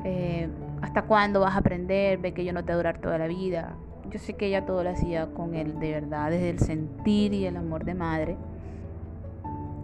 Eh, 0.04 0.46
¿Hasta 0.82 1.00
cuándo 1.00 1.40
vas 1.40 1.54
a 1.54 1.60
aprender? 1.60 2.18
Ve 2.18 2.34
que 2.34 2.44
yo 2.44 2.52
no 2.52 2.62
te 2.62 2.66
voy 2.66 2.74
a 2.74 2.76
durar 2.76 2.98
toda 2.98 3.16
la 3.16 3.28
vida. 3.28 3.76
Yo 4.10 4.18
sé 4.18 4.34
que 4.34 4.48
ella 4.48 4.66
todo 4.66 4.84
lo 4.84 4.90
hacía 4.90 5.28
con 5.28 5.54
él 5.54 5.80
de 5.80 5.92
verdad, 5.92 6.30
desde 6.30 6.50
el 6.50 6.58
sentir 6.58 7.32
y 7.32 7.46
el 7.46 7.56
amor 7.56 7.86
de 7.86 7.94
madre. 7.94 8.36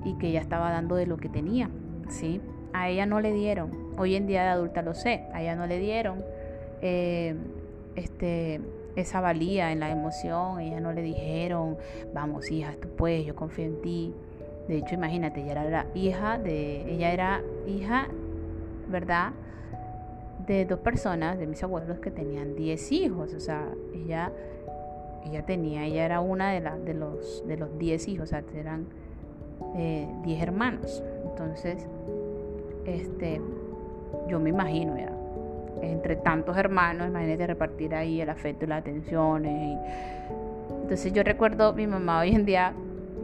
Y 0.04 0.14
que 0.14 0.28
ella 0.28 0.40
estaba 0.40 0.70
dando 0.70 0.96
de 0.96 1.06
lo 1.06 1.16
que 1.16 1.28
tenía, 1.28 1.70
¿sí? 2.08 2.40
A 2.72 2.88
ella 2.88 3.06
no 3.06 3.20
le 3.20 3.32
dieron. 3.32 3.70
Hoy 3.98 4.14
en 4.14 4.26
día 4.26 4.42
de 4.42 4.48
adulta 4.48 4.82
lo 4.82 4.94
sé. 4.94 5.26
A 5.32 5.42
ella 5.42 5.56
no 5.56 5.66
le 5.66 5.78
dieron 5.78 6.24
eh, 6.80 7.34
este, 7.96 8.60
esa 8.96 9.20
valía 9.20 9.72
en 9.72 9.80
la 9.80 9.90
emoción. 9.90 10.60
Ella 10.60 10.80
no 10.80 10.92
le 10.92 11.02
dijeron, 11.02 11.76
vamos 12.14 12.50
hija, 12.50 12.74
tú 12.80 12.88
puedes, 12.88 13.26
yo 13.26 13.34
confío 13.34 13.64
en 13.64 13.82
ti. 13.82 14.14
De 14.68 14.78
hecho, 14.78 14.94
imagínate, 14.94 15.42
ella 15.42 15.64
era 15.64 15.86
hija 15.94 16.38
de, 16.38 16.94
ella 16.94 17.12
era 17.12 17.42
hija, 17.66 18.06
¿verdad? 18.88 19.32
de 20.46 20.64
dos 20.64 20.80
personas, 20.80 21.38
de 21.38 21.46
mis 21.46 21.62
abuelos, 21.62 21.98
que 22.00 22.10
tenían 22.10 22.56
10 22.56 22.92
hijos. 22.92 23.34
O 23.34 23.40
sea, 23.40 23.68
ella, 23.94 24.32
ella 25.24 25.44
tenía, 25.46 25.84
ella 25.86 26.04
era 26.04 26.20
una 26.20 26.52
de, 26.52 26.60
las 26.60 26.84
de 26.84 26.94
los 26.94 27.46
de 27.46 27.56
los 27.56 27.78
10 27.78 28.08
hijos, 28.08 28.24
o 28.24 28.26
sea, 28.26 28.42
eran 28.54 28.86
10 29.74 29.76
eh, 29.76 30.42
hermanos. 30.42 31.02
Entonces, 31.24 31.86
este, 32.86 33.40
yo 34.28 34.40
me 34.40 34.50
imagino 34.50 34.96
ya, 34.96 35.12
entre 35.82 36.16
tantos 36.16 36.56
hermanos, 36.56 37.08
imagínate 37.08 37.46
repartir 37.46 37.94
ahí 37.94 38.20
el 38.20 38.30
afecto 38.30 38.64
y 38.64 38.68
las 38.68 38.80
atenciones. 38.80 39.78
Entonces 40.82 41.12
yo 41.12 41.22
recuerdo, 41.22 41.72
mi 41.72 41.86
mamá 41.86 42.20
hoy 42.20 42.34
en 42.34 42.44
día 42.44 42.72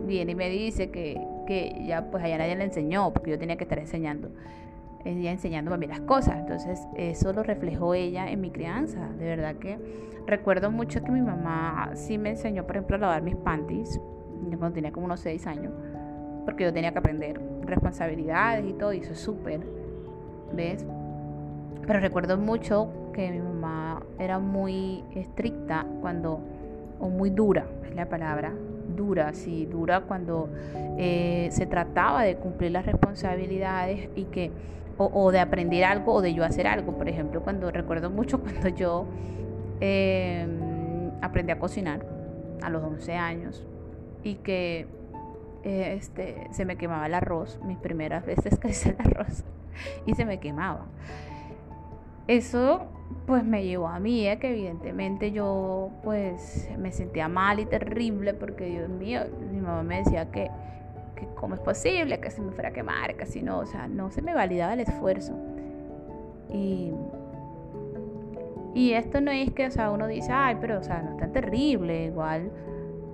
viene 0.06 0.32
y 0.32 0.34
me 0.34 0.48
dice 0.48 0.90
que, 0.90 1.20
que 1.46 1.84
ya 1.86 2.10
pues 2.10 2.22
allá 2.22 2.38
nadie 2.38 2.56
le 2.56 2.64
enseñó, 2.64 3.12
porque 3.12 3.30
yo 3.30 3.38
tenía 3.38 3.56
que 3.56 3.64
estar 3.64 3.78
enseñando 3.78 4.30
ella 5.06 5.30
enseñándome 5.30 5.76
a 5.76 5.78
mí 5.78 5.86
las 5.86 6.00
cosas. 6.00 6.36
Entonces 6.38 6.86
eso 6.96 7.32
lo 7.32 7.42
reflejó 7.42 7.94
ella 7.94 8.30
en 8.30 8.40
mi 8.40 8.50
crianza. 8.50 9.08
De 9.18 9.24
verdad 9.24 9.56
que 9.56 9.78
recuerdo 10.26 10.70
mucho 10.70 11.02
que 11.02 11.10
mi 11.10 11.22
mamá 11.22 11.90
sí 11.94 12.18
me 12.18 12.30
enseñó, 12.30 12.66
por 12.66 12.76
ejemplo, 12.76 12.96
a 12.96 12.98
lavar 12.98 13.22
mis 13.22 13.36
panties 13.36 14.00
cuando 14.58 14.74
tenía 14.74 14.92
como 14.92 15.06
unos 15.06 15.20
6 15.20 15.46
años, 15.46 15.72
porque 16.46 16.64
yo 16.64 16.72
tenía 16.72 16.92
que 16.92 16.98
aprender 16.98 17.38
responsabilidades 17.66 18.64
y 18.64 18.72
todo, 18.72 18.94
y 18.94 19.00
eso 19.00 19.12
es 19.12 19.20
súper, 19.20 19.60
¿ves? 20.54 20.86
Pero 21.86 22.00
recuerdo 22.00 22.38
mucho 22.38 22.88
que 23.12 23.30
mi 23.30 23.40
mamá 23.40 24.02
era 24.18 24.38
muy 24.38 25.04
estricta 25.14 25.84
cuando, 26.00 26.40
o 26.98 27.10
muy 27.10 27.28
dura, 27.28 27.66
es 27.86 27.94
la 27.94 28.08
palabra, 28.08 28.54
dura, 28.96 29.34
sí, 29.34 29.66
dura 29.66 30.00
cuando 30.00 30.48
eh, 30.96 31.48
se 31.50 31.66
trataba 31.66 32.22
de 32.22 32.36
cumplir 32.36 32.70
las 32.70 32.86
responsabilidades 32.86 34.08
y 34.16 34.24
que 34.24 34.50
o, 34.98 35.30
de 35.30 35.40
aprender 35.40 35.84
algo 35.84 36.14
o 36.14 36.22
de 36.22 36.32
yo 36.32 36.42
hacer 36.42 36.66
algo. 36.66 36.92
Por 36.92 37.08
ejemplo, 37.08 37.42
cuando 37.42 37.70
recuerdo 37.70 38.08
mucho 38.08 38.40
cuando 38.42 38.68
yo 38.68 39.06
em, 39.80 41.10
aprendí 41.20 41.52
a 41.52 41.58
cocinar 41.58 42.06
a 42.62 42.70
los 42.70 42.82
11 42.82 43.14
años 43.14 43.66
y 44.22 44.36
que 44.36 44.86
eh, 45.66 45.94
este, 45.94 46.48
se 46.52 46.64
me 46.64 46.76
quemaba 46.76 47.06
el 47.06 47.14
arroz, 47.14 47.60
mis 47.64 47.78
primeras 47.78 48.24
veces 48.24 48.58
que 48.58 48.68
hice 48.68 48.90
el 48.90 48.96
arroz 49.06 49.44
y 50.06 50.14
se 50.14 50.24
me 50.24 50.38
quemaba. 50.40 50.86
Eso 52.28 52.86
pues 53.26 53.44
me 53.44 53.64
llevó 53.64 53.88
a 53.88 54.00
mí, 54.00 54.26
eh, 54.26 54.38
que 54.38 54.50
evidentemente 54.50 55.30
yo 55.30 55.90
pues 56.02 56.68
me 56.78 56.90
sentía 56.92 57.28
mal 57.28 57.60
y 57.60 57.66
terrible 57.66 58.34
porque 58.34 58.66
Dios 58.66 58.88
mío, 58.88 59.20
mi 59.52 59.60
mamá 59.60 59.82
me 59.82 59.98
decía 59.98 60.30
que 60.30 60.50
que 61.16 61.26
cómo 61.34 61.54
es 61.54 61.60
posible 61.60 62.20
que 62.20 62.30
se 62.30 62.40
me 62.40 62.52
fuera 62.52 62.68
a 62.68 62.72
quemar, 62.72 63.16
casi 63.16 63.42
no, 63.42 63.58
o 63.58 63.66
sea, 63.66 63.88
no 63.88 64.10
se 64.10 64.22
me 64.22 64.34
validaba 64.34 64.74
el 64.74 64.80
esfuerzo. 64.80 65.34
Y, 66.52 66.92
y 68.74 68.92
esto 68.92 69.20
no 69.20 69.32
es 69.32 69.50
que, 69.52 69.66
o 69.66 69.70
sea, 69.70 69.90
uno 69.90 70.06
dice, 70.06 70.30
ay, 70.30 70.58
pero, 70.60 70.78
o 70.78 70.82
sea, 70.82 71.02
no 71.02 71.12
es 71.12 71.16
tan 71.16 71.32
terrible, 71.32 72.04
igual, 72.04 72.50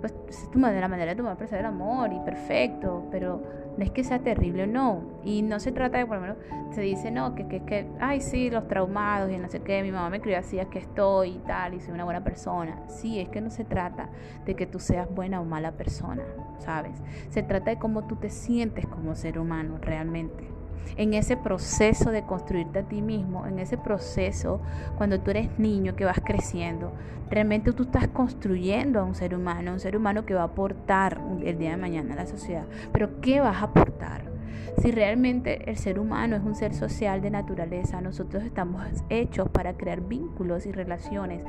pues 0.02 0.14
es 0.28 0.50
tu 0.50 0.58
manera, 0.58 0.82
la 0.82 0.88
manera 0.88 1.12
de 1.12 1.16
tu 1.16 1.22
manera 1.22 1.58
el 1.58 1.64
amor 1.64 2.12
y 2.12 2.18
perfecto, 2.20 3.06
pero 3.10 3.40
no 3.76 3.84
es 3.84 3.90
que 3.92 4.04
sea 4.04 4.18
terrible 4.18 4.64
o 4.64 4.66
no. 4.66 5.20
Y 5.24 5.42
no 5.42 5.60
se 5.60 5.72
trata 5.72 5.98
de, 5.98 6.06
por 6.06 6.16
lo 6.16 6.22
menos, 6.22 6.36
se 6.72 6.82
dice, 6.82 7.10
no, 7.10 7.34
que, 7.34 7.46
que, 7.46 7.64
que, 7.64 7.86
ay, 8.00 8.20
sí, 8.20 8.50
los 8.50 8.66
traumados 8.66 9.30
y 9.30 9.38
no 9.38 9.48
sé 9.48 9.60
qué, 9.60 9.82
mi 9.82 9.92
mamá 9.92 10.10
me 10.10 10.20
crió 10.20 10.38
así, 10.38 10.58
es 10.58 10.66
que 10.66 10.80
estoy 10.80 11.30
y 11.30 11.38
tal, 11.46 11.74
y 11.74 11.80
soy 11.80 11.94
una 11.94 12.04
buena 12.04 12.24
persona. 12.24 12.82
Sí, 12.88 13.20
es 13.20 13.28
que 13.28 13.40
no 13.40 13.50
se 13.50 13.64
trata 13.64 14.08
de 14.44 14.56
que 14.56 14.66
tú 14.66 14.80
seas 14.80 15.08
buena 15.08 15.40
o 15.40 15.44
mala 15.44 15.72
persona, 15.72 16.24
¿sabes? 16.58 17.00
Se 17.30 17.42
trata 17.42 17.70
de 17.70 17.78
cómo 17.78 18.06
tú 18.06 18.16
te 18.16 18.28
sientes 18.28 18.86
como 18.86 19.14
ser 19.14 19.38
humano 19.38 19.78
realmente 19.80 20.61
en 20.96 21.14
ese 21.14 21.36
proceso 21.36 22.10
de 22.10 22.24
construirte 22.24 22.80
a 22.80 22.82
ti 22.82 23.02
mismo, 23.02 23.46
en 23.46 23.58
ese 23.58 23.78
proceso 23.78 24.60
cuando 24.96 25.20
tú 25.20 25.30
eres 25.30 25.58
niño 25.58 25.96
que 25.96 26.04
vas 26.04 26.20
creciendo, 26.24 26.92
realmente 27.30 27.72
tú 27.72 27.84
estás 27.84 28.08
construyendo 28.08 29.00
a 29.00 29.04
un 29.04 29.14
ser 29.14 29.34
humano, 29.34 29.72
un 29.72 29.80
ser 29.80 29.96
humano 29.96 30.26
que 30.26 30.34
va 30.34 30.42
a 30.42 30.44
aportar 30.44 31.20
el 31.42 31.58
día 31.58 31.70
de 31.70 31.76
mañana 31.76 32.12
a 32.12 32.16
la 32.16 32.26
sociedad. 32.26 32.66
Pero 32.92 33.20
¿qué 33.20 33.40
vas 33.40 33.62
a 33.62 33.66
aportar? 33.66 34.30
Si 34.78 34.90
realmente 34.90 35.70
el 35.70 35.76
ser 35.76 35.98
humano 35.98 36.36
es 36.36 36.42
un 36.42 36.54
ser 36.54 36.74
social 36.74 37.20
de 37.20 37.30
naturaleza, 37.30 38.00
nosotros 38.00 38.42
estamos 38.42 38.84
hechos 39.08 39.48
para 39.48 39.74
crear 39.74 40.00
vínculos 40.00 40.66
y 40.66 40.72
relaciones, 40.72 41.42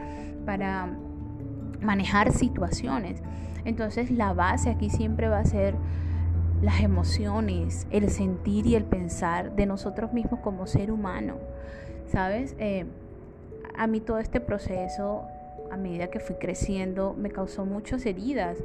para 0.46 0.90
manejar 1.82 2.32
situaciones. 2.32 3.22
Entonces 3.66 4.12
la 4.12 4.34
base 4.34 4.70
aquí 4.70 4.90
siempre 4.90 5.28
va 5.30 5.40
a 5.40 5.46
ser 5.46 5.76
las 6.64 6.82
emociones, 6.82 7.86
el 7.92 8.10
sentir 8.10 8.66
y 8.66 8.76
el 8.76 8.86
pensar 8.86 9.54
de 9.56 9.66
nosotros 9.66 10.14
mismos 10.14 10.40
como 10.40 10.66
ser 10.66 10.92
humano. 10.92 11.36
¿Sabes? 12.08 12.56
Eh, 12.58 12.86
a 13.76 13.86
mí 13.88 14.00
todo 14.00 14.20
este 14.20 14.40
proceso, 14.40 15.24
a 15.72 15.78
medida 15.78 16.08
que 16.08 16.20
fui 16.20 16.36
creciendo, 16.38 17.16
me 17.18 17.30
causó 17.30 17.66
muchas 17.66 18.06
heridas. 18.06 18.58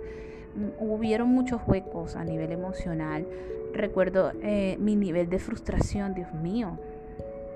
Mm, 0.54 0.82
hubieron 0.82 1.28
muchos 1.28 1.60
huecos 1.66 2.14
a 2.14 2.24
nivel 2.24 2.52
emocional. 2.52 3.26
Recuerdo 3.74 4.32
eh, 4.42 4.76
mi 4.78 4.94
nivel 4.94 5.28
de 5.28 5.40
frustración, 5.40 6.14
Dios 6.14 6.32
mío. 6.34 6.78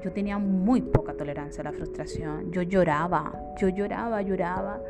Yo 0.02 0.10
tenía 0.10 0.38
muy 0.38 0.82
poca 0.82 1.14
tolerancia 1.14 1.60
a 1.60 1.64
la 1.64 1.72
frustración. 1.72 2.50
Yo 2.50 2.62
lloraba, 2.62 3.32
yo 3.60 3.68
lloraba, 3.68 4.20
lloraba. 4.22 4.80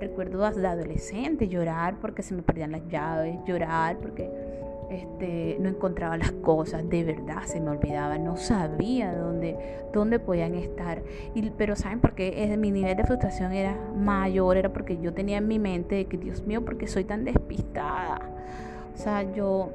Recuerdo 0.00 0.50
de 0.50 0.66
adolescente 0.66 1.48
llorar 1.48 1.96
porque 2.00 2.22
se 2.22 2.34
me 2.34 2.42
perdían 2.42 2.72
las 2.72 2.88
llaves, 2.88 3.38
llorar 3.46 3.98
porque 3.98 4.61
este, 4.92 5.56
no 5.60 5.68
encontraba 5.68 6.16
las 6.16 6.32
cosas, 6.32 6.88
de 6.88 7.04
verdad 7.04 7.42
se 7.44 7.60
me 7.60 7.70
olvidaba, 7.70 8.18
no 8.18 8.36
sabía 8.36 9.14
dónde, 9.14 9.56
dónde 9.92 10.18
podían 10.18 10.54
estar. 10.54 11.02
Y, 11.34 11.50
pero 11.50 11.76
¿saben 11.76 12.00
por 12.00 12.14
qué? 12.14 12.56
mi 12.58 12.70
nivel 12.70 12.96
de 12.96 13.04
frustración 13.04 13.52
era 13.52 13.76
mayor, 13.96 14.56
era 14.56 14.72
porque 14.72 14.98
yo 14.98 15.12
tenía 15.12 15.38
en 15.38 15.48
mi 15.48 15.58
mente 15.58 15.94
de 15.96 16.04
que, 16.06 16.16
Dios 16.16 16.46
mío, 16.46 16.64
porque 16.64 16.86
soy 16.86 17.04
tan 17.04 17.24
despistada. 17.24 18.20
O 18.94 18.98
sea, 18.98 19.22
yo 19.32 19.70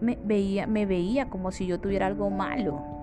me 0.00 0.18
veía, 0.22 0.66
me 0.66 0.84
veía 0.86 1.30
como 1.30 1.52
si 1.52 1.66
yo 1.66 1.80
tuviera 1.80 2.06
algo 2.06 2.30
malo. 2.30 3.01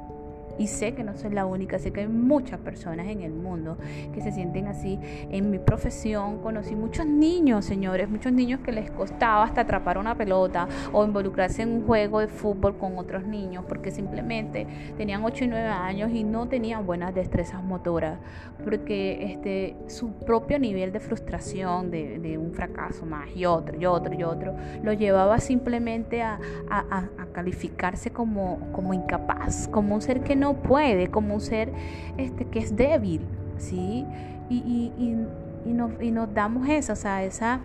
Y 0.60 0.68
sé 0.68 0.94
que 0.94 1.04
no 1.04 1.16
soy 1.16 1.32
la 1.32 1.46
única, 1.46 1.80
sé 1.80 1.92
que 1.92 2.02
hay 2.02 2.08
muchas 2.08 2.60
personas 2.60 3.08
en 3.08 3.22
el 3.22 3.32
mundo 3.32 3.78
que 4.14 4.22
se 4.22 4.32
sienten 4.32 4.68
así. 4.68 5.00
En 5.32 5.50
mi 5.50 5.58
profesión 5.58 6.40
conocí 6.40 6.76
muchos 6.76 7.06
niños, 7.06 7.66
señores, 7.66 8.10
muchos 8.10 8.34
niños 8.34 8.60
que 8.60 8.72
les 8.72 8.92
costaba 8.92 9.44
hasta 9.46 9.62
atrapar 9.62 9.98
una 9.98 10.16
pelota 10.16 10.68
o 10.92 11.06
involucrarse 11.06 11.62
en 11.62 11.72
un 11.72 11.86
juego 11.86 12.20
de 12.20 12.28
fútbol 12.28 12.78
con 12.78 12.98
otros 12.98 13.26
niños 13.26 13.64
porque 13.68 13.90
simplemente 13.90 14.68
tenían 14.98 15.24
8 15.24 15.46
y 15.46 15.48
9 15.48 15.68
años 15.68 16.12
y 16.12 16.24
no 16.24 16.48
tenían 16.48 16.86
buenas 16.86 17.16
destrezas 17.16 17.64
motoras, 17.64 18.20
porque 18.64 19.32
este, 19.32 19.76
su 19.88 20.12
propio 20.12 20.60
nivel 20.60 20.92
de 20.92 21.00
frustración 21.00 21.90
de, 21.90 22.20
de 22.20 22.38
un 22.38 22.54
fracaso 22.54 23.06
más 23.06 23.30
y 23.36 23.46
otro 23.46 23.80
y 23.80 23.86
otro 23.86 24.14
y 24.14 24.24
otro 24.24 24.56
lo 24.84 24.94
llevaba 24.94 25.40
simplemente 25.40 26.22
a, 26.22 26.40
a, 26.70 26.98
a 27.18 27.26
calificarse 27.32 28.12
como, 28.12 28.60
como 28.72 28.94
incapaz, 28.94 29.68
como 29.68 29.96
un 29.96 30.02
ser 30.02 30.22
que 30.22 30.36
no 30.36 30.49
puede, 30.56 31.10
como 31.10 31.36
un 31.36 31.42
ser 31.42 31.72
este, 32.18 32.46
que 32.46 32.60
es 32.60 32.76
débil, 32.76 33.22
¿sí? 33.58 34.06
Y, 34.50 34.58
y, 34.58 35.28
y, 35.66 35.74
nos, 35.74 35.92
y 36.02 36.12
nos 36.12 36.34
damos 36.34 36.68
esa, 36.68 36.94
o 36.94 36.96
sea, 36.96 37.24
esa, 37.24 37.62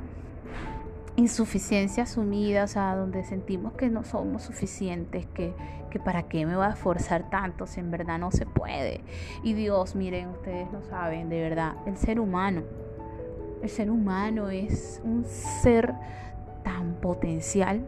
insuficiencia 1.17 2.05
asumida, 2.05 2.65
o 2.65 2.67
sea, 2.67 2.97
donde 2.97 3.25
sentimos 3.25 3.75
que 3.75 3.89
no 3.89 4.05
somos 4.05 4.43
suficientes, 4.43 5.27
que, 5.27 5.55
que 5.91 6.01
para 6.01 6.25
qué 6.25 6.45
me 6.45 6.57
va 6.57 6.69
a 6.69 6.71
esforzar 6.71 7.31
tanto 7.31 7.67
si 7.67 7.81
en 7.81 7.91
verdad 7.91 8.19
no 8.19 8.31
se 8.31 8.47
puede. 8.47 9.01
Y 9.43 9.53
Dios, 9.53 9.95
miren, 9.95 10.29
ustedes 10.31 10.71
no 10.73 10.83
saben, 10.83 11.29
de 11.29 11.41
verdad, 11.41 11.77
el 11.87 11.97
ser 11.97 12.19
humano, 12.19 12.63
el 13.63 13.69
ser 13.69 13.91
humano 13.91 14.51
es 14.51 15.01
un 15.05 15.25
ser 15.25 15.95
tan 16.65 16.95
potencial. 16.95 17.87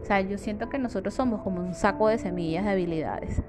O 0.00 0.06
sea, 0.06 0.20
yo 0.20 0.38
siento 0.38 0.68
que 0.68 0.78
nosotros 0.78 1.14
somos 1.14 1.42
como 1.42 1.60
un 1.60 1.74
saco 1.74 2.08
de 2.08 2.18
semillas 2.18 2.64
de 2.64 2.70
habilidades. 2.70 3.42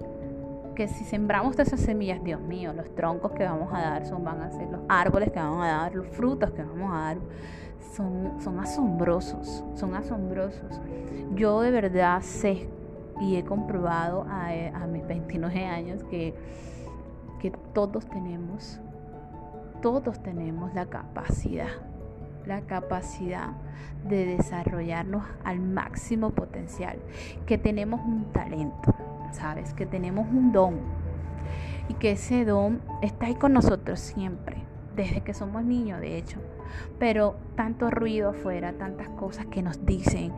Que 0.76 0.88
si 0.88 1.04
sembramos 1.04 1.58
esas 1.60 1.80
semillas, 1.80 2.24
Dios 2.24 2.42
mío, 2.42 2.74
los 2.74 2.94
troncos 2.96 3.32
que 3.34 3.44
vamos 3.44 3.72
a 3.74 3.82
dar 3.82 4.06
son, 4.06 4.24
van 4.24 4.42
a 4.42 4.50
ser 4.52 4.70
los 4.70 4.82
árboles 4.90 5.32
que 5.32 5.40
vamos 5.40 5.64
a 5.64 5.68
dar, 5.68 5.96
los 5.96 6.08
frutos 6.08 6.52
que 6.52 6.64
vamos 6.64 6.92
a 6.92 7.00
dar 7.00 7.18
son, 7.96 8.42
son 8.42 8.60
asombrosos, 8.60 9.64
son 9.76 9.96
asombrosos. 9.96 10.82
Yo 11.36 11.62
de 11.62 11.72
verdad 11.72 12.22
sé 12.22 12.68
y 13.22 13.36
he 13.36 13.44
comprobado 13.44 14.26
a, 14.28 14.50
a 14.50 14.88
mis 14.88 15.06
29 15.06 15.66
años 15.66 16.04
que, 16.06 16.34
que 17.40 17.52
todos 17.74 18.06
tenemos, 18.08 18.80
todos 19.82 20.22
tenemos 20.24 20.74
la 20.74 20.86
capacidad, 20.88 21.70
la 22.46 22.62
capacidad 22.62 23.52
de 24.08 24.26
desarrollarnos 24.26 25.24
al 25.44 25.60
máximo 25.60 26.32
potencial, 26.32 26.98
que 27.46 27.58
tenemos 27.58 28.02
un 28.02 28.32
talento, 28.32 28.94
¿sabes? 29.34 29.74
Que 29.74 29.86
tenemos 29.86 30.28
un 30.30 30.52
don 30.52 30.80
y 31.90 31.96
que 31.96 32.12
ese 32.12 32.46
don 32.46 32.82
está 33.02 33.26
ahí 33.26 33.36
con 33.36 33.54
nosotros 33.54 34.00
siempre, 34.00 34.58
desde 34.96 35.22
que 35.22 35.34
somos 35.34 35.64
niños, 35.64 36.00
de 36.00 36.18
hecho 36.18 36.40
pero 37.00 37.36
tanto 37.56 37.90
ruido 37.90 38.30
afuera, 38.30 38.74
tantas 38.74 39.10
cosas 39.10 39.46
que 39.48 39.62
nos 39.62 39.86
dicen, 39.86 40.32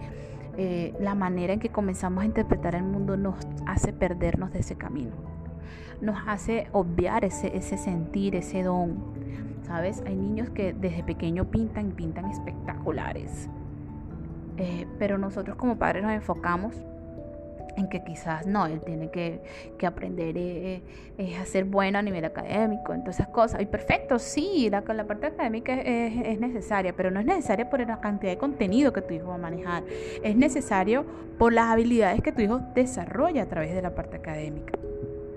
eh, 0.57 0.93
la 0.99 1.15
manera 1.15 1.53
en 1.53 1.59
que 1.59 1.69
comenzamos 1.69 2.23
a 2.23 2.25
interpretar 2.25 2.75
el 2.75 2.83
mundo 2.83 3.17
nos 3.17 3.35
hace 3.65 3.93
perdernos 3.93 4.51
de 4.53 4.59
ese 4.59 4.75
camino, 4.75 5.11
nos 6.01 6.17
hace 6.27 6.67
obviar 6.71 7.25
ese, 7.25 7.55
ese 7.55 7.77
sentir, 7.77 8.35
ese 8.35 8.63
don. 8.63 9.15
¿Sabes? 9.63 10.03
Hay 10.05 10.15
niños 10.15 10.51
que 10.51 10.73
desde 10.73 11.03
pequeño 11.03 11.45
pintan 11.45 11.89
y 11.89 11.93
pintan 11.93 12.25
espectaculares. 12.25 13.49
Eh, 14.57 14.85
pero 14.99 15.17
nosotros 15.17 15.57
como 15.57 15.77
padres 15.77 16.03
nos 16.03 16.11
enfocamos 16.11 16.75
en 17.77 17.87
que 17.87 18.03
quizás 18.03 18.45
no, 18.45 18.65
él 18.65 18.81
tiene 18.81 19.09
que, 19.09 19.41
aprender 19.85 20.35
eh, 20.37 20.81
eh, 21.17 21.37
a 21.37 21.45
ser 21.45 21.65
bueno 21.65 21.99
a 21.99 22.01
nivel 22.01 22.25
académico, 22.25 22.93
en 22.93 23.01
todas 23.01 23.19
esas 23.19 23.27
cosas. 23.27 23.61
Y 23.61 23.65
perfecto, 23.65 24.17
sí, 24.17 24.67
la, 24.69 24.81
la 24.81 25.05
parte 25.05 25.27
académica 25.27 25.73
es, 25.79 26.13
es, 26.25 26.39
necesaria, 26.39 26.95
pero 26.95 27.11
no 27.11 27.19
es 27.19 27.25
necesaria 27.25 27.69
por 27.69 27.79
la 27.85 27.99
cantidad 27.99 28.31
de 28.31 28.37
contenido 28.37 28.91
que 28.93 29.01
tu 29.01 29.13
hijo 29.13 29.27
va 29.27 29.35
a 29.35 29.39
manejar, 29.39 29.83
es 30.23 30.35
necesario 30.35 31.05
por 31.37 31.53
las 31.53 31.65
habilidades 31.65 32.21
que 32.21 32.31
tu 32.31 32.41
hijo 32.41 32.61
desarrolla 32.73 33.43
a 33.43 33.45
través 33.47 33.73
de 33.75 33.81
la 33.81 33.93
parte 33.93 34.17
académica. 34.17 34.77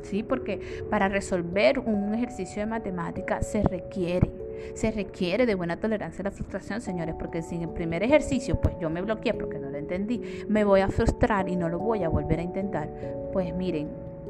¿Sí? 0.03 0.23
Porque 0.23 0.85
para 0.89 1.09
resolver 1.09 1.81
un 1.81 2.15
ejercicio 2.15 2.61
de 2.61 2.67
matemática 2.67 3.43
se 3.43 3.63
requiere 3.63 4.48
se 4.75 4.91
requiere 4.91 5.47
de 5.47 5.55
buena 5.55 5.79
tolerancia 5.79 6.23
a 6.23 6.25
la 6.25 6.31
frustración, 6.31 6.81
señores, 6.81 7.15
porque 7.19 7.43
si 7.43 7.57
en 7.57 7.63
el 7.63 7.69
primer 7.71 8.03
ejercicio 8.03 8.61
pues 8.61 8.75
yo 8.81 8.91
me 8.91 9.03
bloqueé 9.03 9.35
porque 9.35 9.59
no 9.59 9.71
lo 9.71 9.79
entendí, 9.79 10.21
me 10.49 10.65
voy 10.65 10.81
a 10.81 10.89
frustrar 10.89 11.49
y 11.49 11.57
no 11.57 11.69
lo 11.69 11.79
voy 11.79 12.03
a 12.03 12.09
volver 12.09 12.41
a 12.41 12.43
intentar, 12.43 12.89
pues 13.33 13.55
miren, 13.55 13.89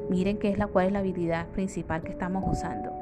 miren 0.08 0.38
qué 0.38 0.50
es 0.50 0.58
la 0.58 0.66
cuál 0.66 0.86
es 0.86 0.92
la 0.92 0.98
habilidad 1.00 1.46
principal 1.48 2.02
que 2.02 2.12
estamos 2.12 2.44
usando. 2.50 2.92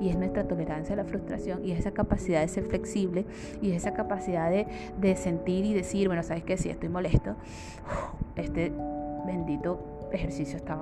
Y 0.00 0.10
es 0.10 0.16
nuestra 0.16 0.44
tolerancia 0.44 0.92
a 0.92 0.96
la 0.96 1.04
frustración 1.04 1.64
y 1.64 1.72
es 1.72 1.78
esa 1.80 1.92
capacidad 1.92 2.42
de 2.42 2.48
ser 2.48 2.64
flexible 2.64 3.24
y 3.62 3.70
es 3.70 3.76
esa 3.78 3.94
capacidad 3.94 4.50
de, 4.50 4.66
de 5.00 5.16
sentir 5.16 5.64
y 5.64 5.72
decir, 5.72 6.08
bueno, 6.08 6.22
sabes 6.22 6.44
que 6.44 6.58
si 6.58 6.68
estoy 6.68 6.90
molesto, 6.90 7.34
este 8.36 8.72
bendito 9.26 9.78
ejercicio 10.12 10.56
está, 10.56 10.78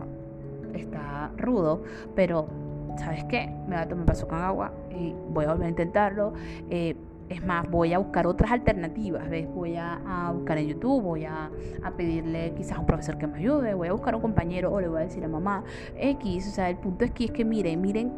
está 0.75 1.31
rudo, 1.37 1.85
pero 2.17 2.49
¿sabes 2.97 3.25
qué? 3.25 3.51
Me, 3.69 3.77
a 3.77 3.89
tomar 3.89 4.07
vaso 4.07 4.27
con 4.29 4.39
agua 4.39 4.73
y 4.91 5.15
voy 5.31 5.45
a 5.45 5.53
volver 5.53 5.67
a 5.67 5.71
intentarlo. 5.71 6.35
Eh, 6.71 6.97
es 7.29 7.45
más, 7.45 7.69
voy 7.71 7.93
a 7.95 7.99
buscar 7.99 8.27
otras 8.27 8.53
alternativas, 8.53 9.29
¿ves? 9.31 9.49
Voy 9.49 9.77
a, 9.77 10.31
buscar 10.35 10.59
en 10.59 10.69
YouTube, 10.69 11.03
voy 11.03 11.25
a, 11.25 11.51
pedirle 11.97 12.53
quizás 12.57 12.77
a 12.77 12.81
un 12.81 12.87
profesor 12.87 13.17
que 13.17 13.27
me 13.27 13.39
ayude, 13.39 13.75
voy 13.75 13.89
a 13.89 13.93
buscar 13.93 14.15
a 14.15 14.17
un 14.17 14.23
compañero 14.23 14.73
o 14.73 14.81
le 14.81 14.89
voy 14.89 15.01
a 15.01 15.05
decir 15.05 15.25
a 15.25 15.29
mamá 15.29 15.65
X. 15.97 16.49
O 16.49 16.51
sea, 16.51 16.69
el 16.69 16.77
punto 16.77 17.05
es 17.05 17.13
que 17.13 17.25
es 17.25 17.31
que 17.31 17.45
miren, 17.45 17.81
miren, 17.81 18.13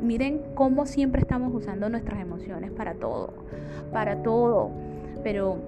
miren 0.00 0.40
cómo 0.54 0.86
siempre 0.86 1.20
estamos 1.20 1.54
usando 1.54 1.88
nuestras 1.88 2.20
emociones 2.20 2.70
para 2.70 2.94
todo, 2.94 3.34
para 3.92 4.22
todo. 4.22 4.70
Pero 5.22 5.58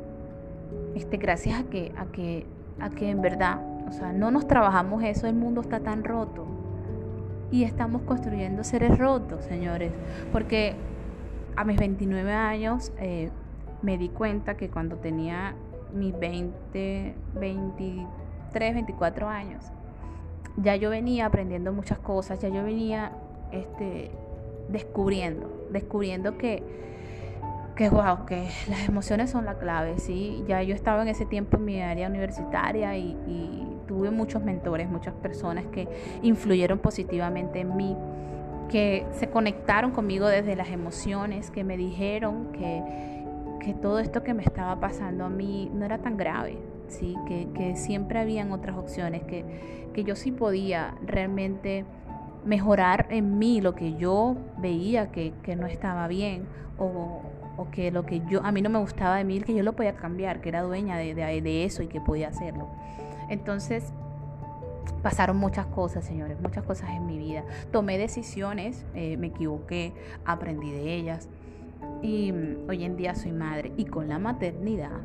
este, 0.95 1.19
gracias 1.19 1.61
a 1.61 1.65
que, 1.65 1.93
a 1.97 2.07
que, 2.07 2.47
a 2.81 2.91
que 2.91 3.11
en 3.11 3.21
verdad, 3.21 3.61
o 3.87 3.93
sea, 3.93 4.13
no 4.13 4.31
nos 4.31 4.47
trabajamos 4.47 5.03
eso, 5.03 5.27
el 5.27 5.35
mundo 5.35 5.61
está 5.61 5.81
tan 5.81 6.05
roto 6.05 6.58
y 7.51 7.65
estamos 7.65 8.03
construyendo 8.03 8.65
seres 8.65 8.99
rotos, 8.99 9.45
señores. 9.45 9.93
Porque 10.33 10.75
a 11.57 11.65
mis 11.65 11.79
29 11.79 12.33
años 12.33 12.93
eh, 12.99 13.31
me 13.83 13.99
di 13.99 14.09
cuenta 14.09 14.57
que 14.57 14.69
cuando 14.69 14.97
tenía 14.97 15.55
mis 15.95 16.19
20, 16.19 17.15
23, 17.35 18.75
24 18.75 19.29
años, 19.29 19.65
ya 20.57 20.77
yo 20.77 20.91
venía 20.91 21.27
aprendiendo 21.27 21.73
muchas 21.73 21.99
cosas, 21.99 22.41
ya 22.41 22.49
yo 22.49 22.65
venía 22.65 23.13
este, 23.53 24.11
descubriendo, 24.69 25.67
descubriendo 25.71 26.37
que, 26.37 26.63
que, 27.77 27.89
wow, 27.89 28.27
que 28.27 28.49
las 28.69 28.89
emociones 28.89 29.31
son 29.31 29.45
la 29.45 29.59
clave, 29.59 29.99
¿sí? 29.99 30.45
Ya 30.47 30.63
yo 30.63 30.75
estaba 30.75 31.03
en 31.03 31.09
ese 31.09 31.25
tiempo 31.25 31.57
en 31.57 31.65
mi 31.65 31.81
área 31.81 32.09
universitaria 32.09 32.97
y 32.97 33.78
tuve 33.89 34.13
muchos 34.13 34.45
mentores, 34.45 34.89
muchas 34.89 35.15
personas 35.15 35.67
que 35.67 35.89
influyeron 36.23 36.79
positivamente 36.79 37.61
en 37.61 37.77
mí, 37.77 37.97
que 38.69 39.07
se 39.13 39.31
conectaron 39.31 39.91
conmigo 39.91 40.29
desde 40.29 40.55
las 40.55 40.69
emociones, 40.69 41.51
que 41.51 41.65
me 41.65 41.77
dijeron 41.77 42.53
que, 42.53 42.83
que 43.61 43.75
todo 43.75 43.99
esto 43.99 44.23
que 44.23 44.35
me 44.35 44.45
estaba 44.45 44.79
pasando 44.79 45.25
a 45.25 45.31
mí 45.31 45.71
no 45.75 45.85
era 45.85 45.99
tan 45.99 46.17
grave, 46.17 46.59
¿sí? 46.87 47.17
que, 47.27 47.49
que 47.55 47.75
siempre 47.75 48.21
habían 48.21 48.53
otras 48.53 48.77
opciones, 48.77 49.23
que, 49.25 49.45
que 49.95 50.05
yo 50.05 50.15
sí 50.15 50.31
podía 50.31 50.95
realmente 51.05 51.85
mejorar 52.45 53.07
en 53.11 53.39
mí 53.39 53.61
lo 53.61 53.75
que 53.75 53.95
yo 53.95 54.37
veía 54.59 55.11
que, 55.11 55.33
que 55.43 55.57
no 55.57 55.67
estaba 55.67 56.07
bien 56.07 56.47
o, 56.79 57.23
o, 57.57 57.71
que 57.71 57.91
lo 57.91 58.07
que 58.07 58.23
yo 58.31 58.45
a 58.45 58.53
mí 58.53 58.63
no 58.63 58.71
me 58.71 58.79
gustaba 58.79 59.17
de 59.17 59.25
mí, 59.25 59.41
que 59.41 59.55
yo 59.55 59.63
lo 59.63 59.75
podía 59.75 59.97
cambiar, 59.97 60.41
que 60.41 60.51
era 60.51 60.63
dueña 60.63 60.97
de, 60.97 61.15
de, 61.15 61.43
de 61.43 61.65
eso 61.65 61.83
y 61.83 61.89
que 61.89 62.01
podía 62.01 62.29
hacerlo. 62.29 62.69
Entonces, 63.29 63.93
pasaron 65.03 65.37
muchas 65.37 65.67
cosas, 65.67 66.05
señores, 66.05 66.41
muchas 66.41 66.65
cosas 66.65 66.91
en 66.91 67.07
mi 67.07 67.19
vida. 67.19 67.45
Tomé 67.73 67.99
decisiones, 67.99 68.85
eh, 68.95 69.17
me 69.17 69.29
equivoqué, 69.29 69.93
aprendí 70.25 70.71
de 70.71 70.95
ellas. 70.95 71.29
Y 72.03 72.33
mm, 72.33 72.69
hoy 72.69 72.85
en 72.85 72.97
día 72.97 73.15
soy 73.15 73.33
madre. 73.33 73.73
Y 73.77 73.85
con 73.85 74.09
la 74.09 74.19
maternidad, 74.19 75.01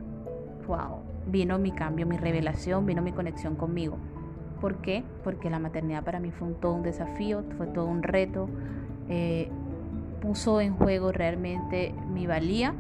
wow, 0.68 1.02
vino 1.28 1.58
mi 1.60 1.72
cambio, 1.72 2.06
mi 2.06 2.18
revelación, 2.18 2.86
vino 2.86 3.02
mi 3.02 3.12
conexión 3.12 3.56
conmigo. 3.56 3.98
¿Por 4.62 4.78
qué? 4.78 5.04
Porque 5.24 5.50
la 5.50 5.60
maternidad 5.60 6.04
para 6.04 6.20
mí 6.20 6.32
fue 6.32 6.50
todo 6.54 6.74
un 6.74 6.84
desafío, 6.84 7.44
fue 7.58 7.68
todo 7.68 7.86
un 7.86 8.02
reto. 8.02 8.48
Eh, 9.10 9.50
puso 10.22 10.62
en 10.62 10.74
juego 10.76 11.12
realmente 11.12 11.94
mi 12.10 12.28
valía, 12.28 12.74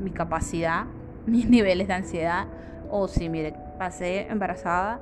mi 0.00 0.10
capacidad, 0.10 0.86
mis 1.26 1.48
niveles 1.48 1.88
de 1.88 1.94
ansiedad. 1.94 2.46
O 2.90 3.06
sí, 3.06 3.28
mire, 3.28 3.54
pasé 3.78 4.26
embarazada 4.28 5.00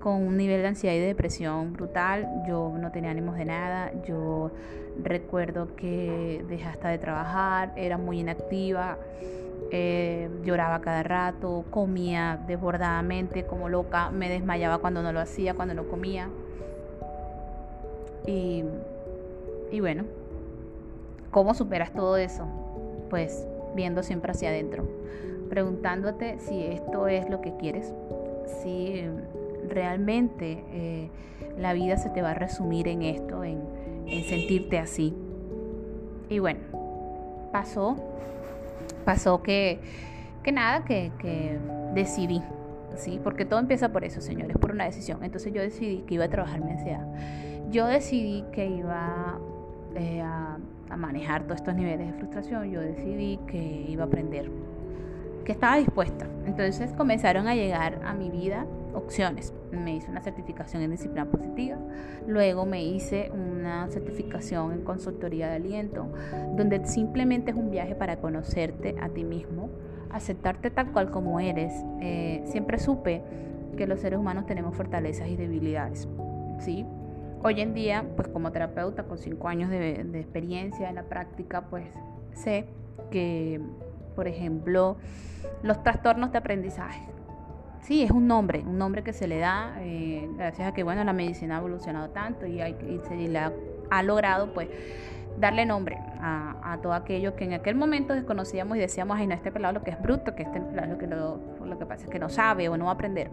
con 0.00 0.14
un 0.14 0.36
nivel 0.36 0.62
de 0.62 0.68
ansiedad 0.68 0.94
y 0.94 1.00
de 1.00 1.06
depresión 1.06 1.72
brutal. 1.72 2.28
Yo 2.46 2.72
no 2.78 2.90
tenía 2.90 3.10
ánimos 3.10 3.36
de 3.36 3.44
nada. 3.44 3.92
Yo 4.06 4.50
recuerdo 5.02 5.74
que 5.76 6.44
dejé 6.48 6.64
hasta 6.64 6.88
de 6.88 6.98
trabajar, 6.98 7.72
era 7.76 7.98
muy 7.98 8.20
inactiva, 8.20 8.98
eh, 9.70 10.28
lloraba 10.44 10.80
cada 10.80 11.02
rato, 11.02 11.64
comía 11.70 12.38
desbordadamente 12.46 13.46
como 13.46 13.68
loca, 13.68 14.10
me 14.10 14.28
desmayaba 14.28 14.78
cuando 14.78 15.02
no 15.02 15.12
lo 15.12 15.20
hacía, 15.20 15.54
cuando 15.54 15.74
no 15.74 15.84
comía. 15.84 16.28
Y, 18.26 18.64
y 19.70 19.80
bueno, 19.80 20.04
¿cómo 21.30 21.54
superas 21.54 21.92
todo 21.92 22.16
eso? 22.16 22.44
Pues 23.08 23.46
viendo 23.74 24.02
siempre 24.02 24.32
hacia 24.32 24.50
adentro 24.50 24.84
preguntándote 25.52 26.38
si 26.38 26.64
esto 26.64 27.08
es 27.08 27.28
lo 27.28 27.42
que 27.42 27.54
quieres, 27.58 27.92
si 28.62 29.04
realmente 29.68 30.64
eh, 30.70 31.10
la 31.58 31.74
vida 31.74 31.98
se 31.98 32.08
te 32.08 32.22
va 32.22 32.30
a 32.30 32.34
resumir 32.34 32.88
en 32.88 33.02
esto, 33.02 33.44
en, 33.44 33.60
sentirte 34.30 34.78
así. 34.78 35.14
Y 36.30 36.38
bueno, 36.38 36.60
pasó, 37.52 37.96
pasó 39.04 39.42
que, 39.42 39.78
que 40.42 40.52
nada, 40.52 40.86
que, 40.86 41.12
decidí, 41.92 42.40
¿sí? 42.96 43.20
Porque 43.22 43.44
todo 43.44 43.60
empieza 43.60 43.92
por 43.92 44.04
eso, 44.04 44.22
señores, 44.22 44.56
por 44.56 44.70
una 44.70 44.86
decisión. 44.86 45.22
Entonces 45.22 45.52
yo 45.52 45.60
decidí 45.60 45.98
que 46.06 46.14
iba 46.14 46.24
a 46.24 46.30
trabajar 46.30 46.64
mi 46.64 46.70
ansiedad. 46.70 47.06
Yo 47.70 47.86
decidí 47.88 48.42
que 48.52 48.68
iba 48.68 49.38
eh, 49.96 50.22
a, 50.22 50.56
a 50.88 50.96
manejar 50.96 51.42
todos 51.42 51.56
estos 51.56 51.74
niveles 51.74 52.06
de 52.06 52.14
frustración. 52.14 52.70
Yo 52.70 52.80
decidí 52.80 53.38
que 53.46 53.84
iba 53.86 54.04
a 54.04 54.06
aprender 54.06 54.50
que 55.44 55.52
estaba 55.52 55.76
dispuesta. 55.76 56.26
Entonces 56.46 56.92
comenzaron 56.92 57.48
a 57.48 57.54
llegar 57.54 58.00
a 58.04 58.14
mi 58.14 58.30
vida 58.30 58.66
opciones. 58.94 59.54
Me 59.70 59.96
hice 59.96 60.10
una 60.10 60.22
certificación 60.22 60.82
en 60.82 60.90
disciplina 60.90 61.24
positiva, 61.24 61.78
luego 62.26 62.66
me 62.66 62.84
hice 62.84 63.30
una 63.30 63.88
certificación 63.88 64.72
en 64.72 64.82
consultoría 64.82 65.48
de 65.48 65.56
aliento, 65.56 66.06
donde 66.56 66.86
simplemente 66.86 67.52
es 67.52 67.56
un 67.56 67.70
viaje 67.70 67.94
para 67.94 68.16
conocerte 68.16 68.96
a 69.00 69.08
ti 69.08 69.24
mismo, 69.24 69.70
aceptarte 70.10 70.70
tal 70.70 70.92
cual 70.92 71.10
como 71.10 71.40
eres. 71.40 71.72
Eh, 72.00 72.42
siempre 72.44 72.78
supe 72.78 73.22
que 73.76 73.86
los 73.86 74.00
seres 74.00 74.18
humanos 74.18 74.46
tenemos 74.46 74.76
fortalezas 74.76 75.28
y 75.28 75.36
debilidades, 75.36 76.06
¿sí? 76.58 76.84
Hoy 77.42 77.60
en 77.60 77.74
día, 77.74 78.04
pues 78.14 78.28
como 78.28 78.52
terapeuta 78.52 79.04
con 79.04 79.18
cinco 79.18 79.48
años 79.48 79.68
de, 79.70 80.04
de 80.04 80.20
experiencia 80.20 80.88
en 80.88 80.94
la 80.94 81.04
práctica, 81.04 81.62
pues 81.62 81.86
sé 82.34 82.66
que, 83.10 83.60
por 84.14 84.28
ejemplo, 84.28 84.96
los 85.62 85.82
trastornos 85.82 86.32
de 86.32 86.38
aprendizaje, 86.38 87.02
sí, 87.80 88.02
es 88.02 88.10
un 88.10 88.26
nombre, 88.26 88.60
un 88.60 88.78
nombre 88.78 89.02
que 89.02 89.12
se 89.12 89.26
le 89.26 89.38
da 89.38 89.74
eh, 89.80 90.28
gracias 90.36 90.68
a 90.68 90.72
que 90.72 90.82
bueno 90.82 91.04
la 91.04 91.12
medicina 91.12 91.56
ha 91.56 91.58
evolucionado 91.58 92.10
tanto 92.10 92.46
y, 92.46 92.60
hay, 92.60 92.74
le 93.10 93.38
ha, 93.38 94.02
logrado 94.02 94.54
pues 94.54 94.68
darle 95.38 95.66
nombre 95.66 95.98
a, 96.20 96.78
todo 96.82 96.94
aquello 96.94 97.36
que 97.36 97.44
en 97.44 97.52
aquel 97.52 97.74
momento 97.74 98.14
desconocíamos 98.14 98.76
y 98.76 98.80
decíamos, 98.80 99.18
ay 99.18 99.26
no, 99.26 99.34
este 99.34 99.50
pelado 99.50 99.74
lo 99.74 99.82
que 99.82 99.90
es 99.90 100.00
bruto, 100.00 100.34
que 100.34 100.44
este 100.44 100.60
pelado 100.60 100.92
lo 100.92 100.98
que, 100.98 101.06
lo, 101.06 101.40
lo 101.64 101.78
que 101.78 101.86
pasa 101.86 102.04
es 102.04 102.10
que 102.10 102.18
no 102.18 102.28
sabe 102.28 102.68
o 102.68 102.76
no 102.76 102.86
va 102.86 102.92
a 102.92 102.94
aprender. 102.94 103.30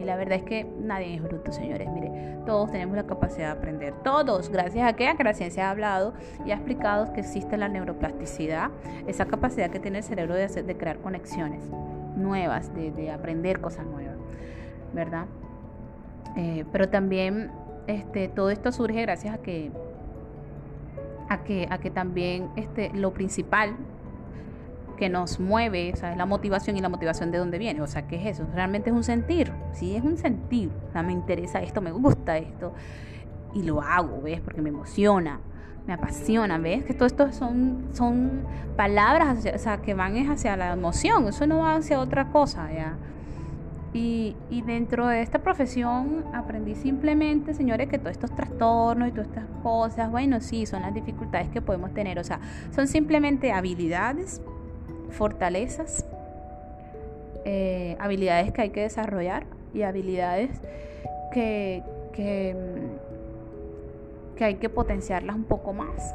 Y 0.00 0.04
la 0.04 0.16
verdad 0.16 0.38
es 0.38 0.44
que 0.44 0.64
nadie 0.78 1.14
es 1.14 1.22
bruto, 1.22 1.52
señores. 1.52 1.88
Mire, 1.90 2.10
todos 2.46 2.70
tenemos 2.70 2.96
la 2.96 3.04
capacidad 3.06 3.52
de 3.52 3.58
aprender. 3.58 3.94
Todos, 4.02 4.48
gracias 4.48 4.88
a 4.88 4.94
que, 4.94 5.08
a 5.08 5.16
que 5.16 5.24
la 5.24 5.34
ciencia 5.34 5.68
ha 5.68 5.70
hablado 5.70 6.14
y 6.46 6.52
ha 6.52 6.54
explicado 6.54 7.12
que 7.12 7.20
existe 7.20 7.56
la 7.58 7.68
neuroplasticidad, 7.68 8.70
esa 9.06 9.26
capacidad 9.26 9.70
que 9.70 9.78
tiene 9.78 9.98
el 9.98 10.04
cerebro 10.04 10.34
de, 10.34 10.44
hacer, 10.44 10.64
de 10.64 10.76
crear 10.76 10.98
conexiones 10.98 11.62
nuevas, 12.16 12.74
de, 12.74 13.10
aprender 13.10 13.60
cosas 13.60 13.84
nuevas, 13.86 14.16
¿verdad? 14.94 15.26
Eh, 16.36 16.64
pero 16.72 16.88
también 16.88 17.50
este, 17.86 18.28
todo 18.28 18.50
esto 18.50 18.72
surge 18.72 19.02
gracias 19.02 19.34
a 19.34 19.38
que, 19.38 19.70
a 21.28 21.42
que, 21.42 21.66
a 21.70 21.78
que 21.78 21.90
también 21.90 22.48
este, 22.56 22.90
lo 22.94 23.12
principal 23.12 23.76
que 25.00 25.08
nos 25.08 25.40
mueve, 25.40 25.92
o 25.94 25.96
sea, 25.96 26.12
es 26.12 26.18
la 26.18 26.26
motivación 26.26 26.76
y 26.76 26.80
la 26.82 26.90
motivación 26.90 27.30
de 27.30 27.38
dónde 27.38 27.56
viene, 27.56 27.80
o 27.80 27.86
sea, 27.86 28.06
¿qué 28.06 28.16
es 28.16 28.36
eso? 28.36 28.46
Realmente 28.54 28.90
es 28.90 28.94
un 28.94 29.02
sentir, 29.02 29.50
sí, 29.72 29.96
es 29.96 30.04
un 30.04 30.18
sentir, 30.18 30.70
o 30.90 30.92
sea, 30.92 31.02
me 31.02 31.12
interesa 31.12 31.62
esto, 31.62 31.80
me 31.80 31.90
gusta 31.90 32.36
esto, 32.36 32.74
y 33.54 33.62
lo 33.62 33.80
hago, 33.80 34.20
¿ves? 34.20 34.42
Porque 34.42 34.60
me 34.60 34.68
emociona, 34.68 35.40
me 35.86 35.94
apasiona, 35.94 36.58
¿ves? 36.58 36.84
Que 36.84 36.92
todo 36.92 37.06
esto 37.06 37.32
son, 37.32 37.88
son 37.94 38.42
palabras 38.76 39.38
o 39.46 39.58
sea, 39.58 39.78
que 39.78 39.94
van 39.94 40.18
hacia 40.30 40.54
la 40.58 40.74
emoción, 40.74 41.26
eso 41.28 41.46
no 41.46 41.60
va 41.60 41.76
hacia 41.76 41.98
otra 41.98 42.26
cosa, 42.26 42.70
¿ya? 42.70 42.98
Y, 43.94 44.36
y, 44.50 44.60
dentro 44.60 45.08
de 45.08 45.22
esta 45.22 45.40
profesión 45.40 46.24
aprendí 46.34 46.76
simplemente, 46.76 47.54
señores, 47.54 47.88
que 47.88 47.98
todos 47.98 48.12
estos 48.12 48.30
trastornos 48.36 49.08
y 49.08 49.12
todas 49.12 49.26
estas 49.28 49.46
cosas, 49.64 50.10
bueno, 50.10 50.40
sí, 50.40 50.64
son 50.66 50.82
las 50.82 50.94
dificultades 50.94 51.48
que 51.48 51.60
podemos 51.60 51.92
tener, 51.92 52.18
o 52.18 52.22
sea, 52.22 52.38
son 52.70 52.86
simplemente 52.86 53.50
habilidades, 53.50 54.42
fortalezas, 55.10 56.06
eh, 57.44 57.96
habilidades 57.98 58.52
que 58.52 58.62
hay 58.62 58.70
que 58.70 58.82
desarrollar 58.82 59.46
y 59.72 59.82
habilidades 59.82 60.50
que, 61.32 61.82
que 62.12 62.56
que 64.40 64.46
hay 64.46 64.54
que 64.54 64.70
potenciarlas 64.70 65.36
un 65.36 65.44
poco 65.44 65.74
más. 65.74 66.14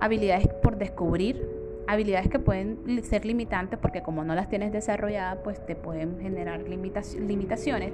Habilidades 0.00 0.48
por 0.62 0.78
descubrir, 0.78 1.46
habilidades 1.86 2.30
que 2.30 2.38
pueden 2.38 3.04
ser 3.04 3.26
limitantes 3.26 3.78
porque 3.78 4.00
como 4.00 4.24
no 4.24 4.34
las 4.34 4.48
tienes 4.48 4.72
desarrolladas, 4.72 5.40
pues 5.44 5.60
te 5.66 5.76
pueden 5.76 6.18
generar 6.18 6.62
limitaciones. 6.62 7.92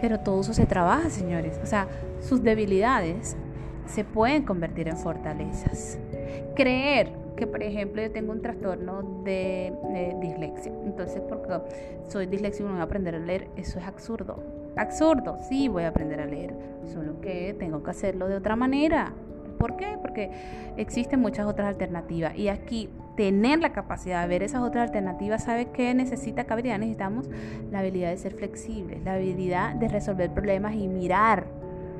Pero 0.00 0.20
todo 0.20 0.42
eso 0.42 0.54
se 0.54 0.66
trabaja, 0.66 1.10
señores. 1.10 1.58
O 1.64 1.66
sea, 1.66 1.88
sus 2.20 2.44
debilidades 2.44 3.36
se 3.86 4.04
pueden 4.04 4.44
convertir 4.44 4.86
en 4.86 4.98
fortalezas. 4.98 5.98
Creer 6.54 7.08
que, 7.36 7.46
por 7.46 7.62
ejemplo, 7.62 8.02
yo 8.02 8.10
tengo 8.10 8.32
un 8.32 8.42
trastorno 8.42 9.22
de, 9.24 9.72
dislexia. 10.20 10.72
Entonces, 10.84 11.20
porque 11.28 11.60
soy 12.08 12.26
disléxico, 12.26 12.68
no 12.68 12.74
voy 12.74 12.80
a 12.80 12.84
aprender 12.84 13.14
a 13.14 13.18
leer, 13.18 13.48
eso 13.56 13.78
es 13.78 13.86
absurdo. 13.86 14.42
Absurdo, 14.76 15.38
sí 15.48 15.68
voy 15.68 15.84
a 15.84 15.88
aprender 15.88 16.20
a 16.20 16.26
leer, 16.26 16.54
solo 16.92 17.20
que 17.20 17.54
tengo 17.58 17.82
que 17.82 17.90
hacerlo 17.90 18.28
de 18.28 18.36
otra 18.36 18.56
manera. 18.56 19.12
¿Por 19.58 19.76
qué? 19.76 19.96
Porque 20.00 20.30
existen 20.76 21.20
muchas 21.20 21.46
otras 21.46 21.68
alternativas 21.68 22.36
y 22.36 22.48
aquí 22.48 22.90
tener 23.16 23.60
la 23.60 23.72
capacidad 23.72 24.22
de 24.22 24.28
ver 24.28 24.42
esas 24.42 24.62
otras 24.62 24.88
alternativas, 24.88 25.44
¿sabe 25.44 25.66
qué 25.66 25.94
necesita? 25.94 26.44
¿Qué 26.44 26.52
habilidad 26.52 26.78
necesitamos? 26.78 27.30
La 27.70 27.78
habilidad 27.78 28.10
de 28.10 28.16
ser 28.16 28.34
flexibles, 28.34 29.02
la 29.04 29.14
habilidad 29.14 29.74
de 29.76 29.88
resolver 29.88 30.30
problemas 30.30 30.74
y 30.74 30.88
mirar 30.88 31.46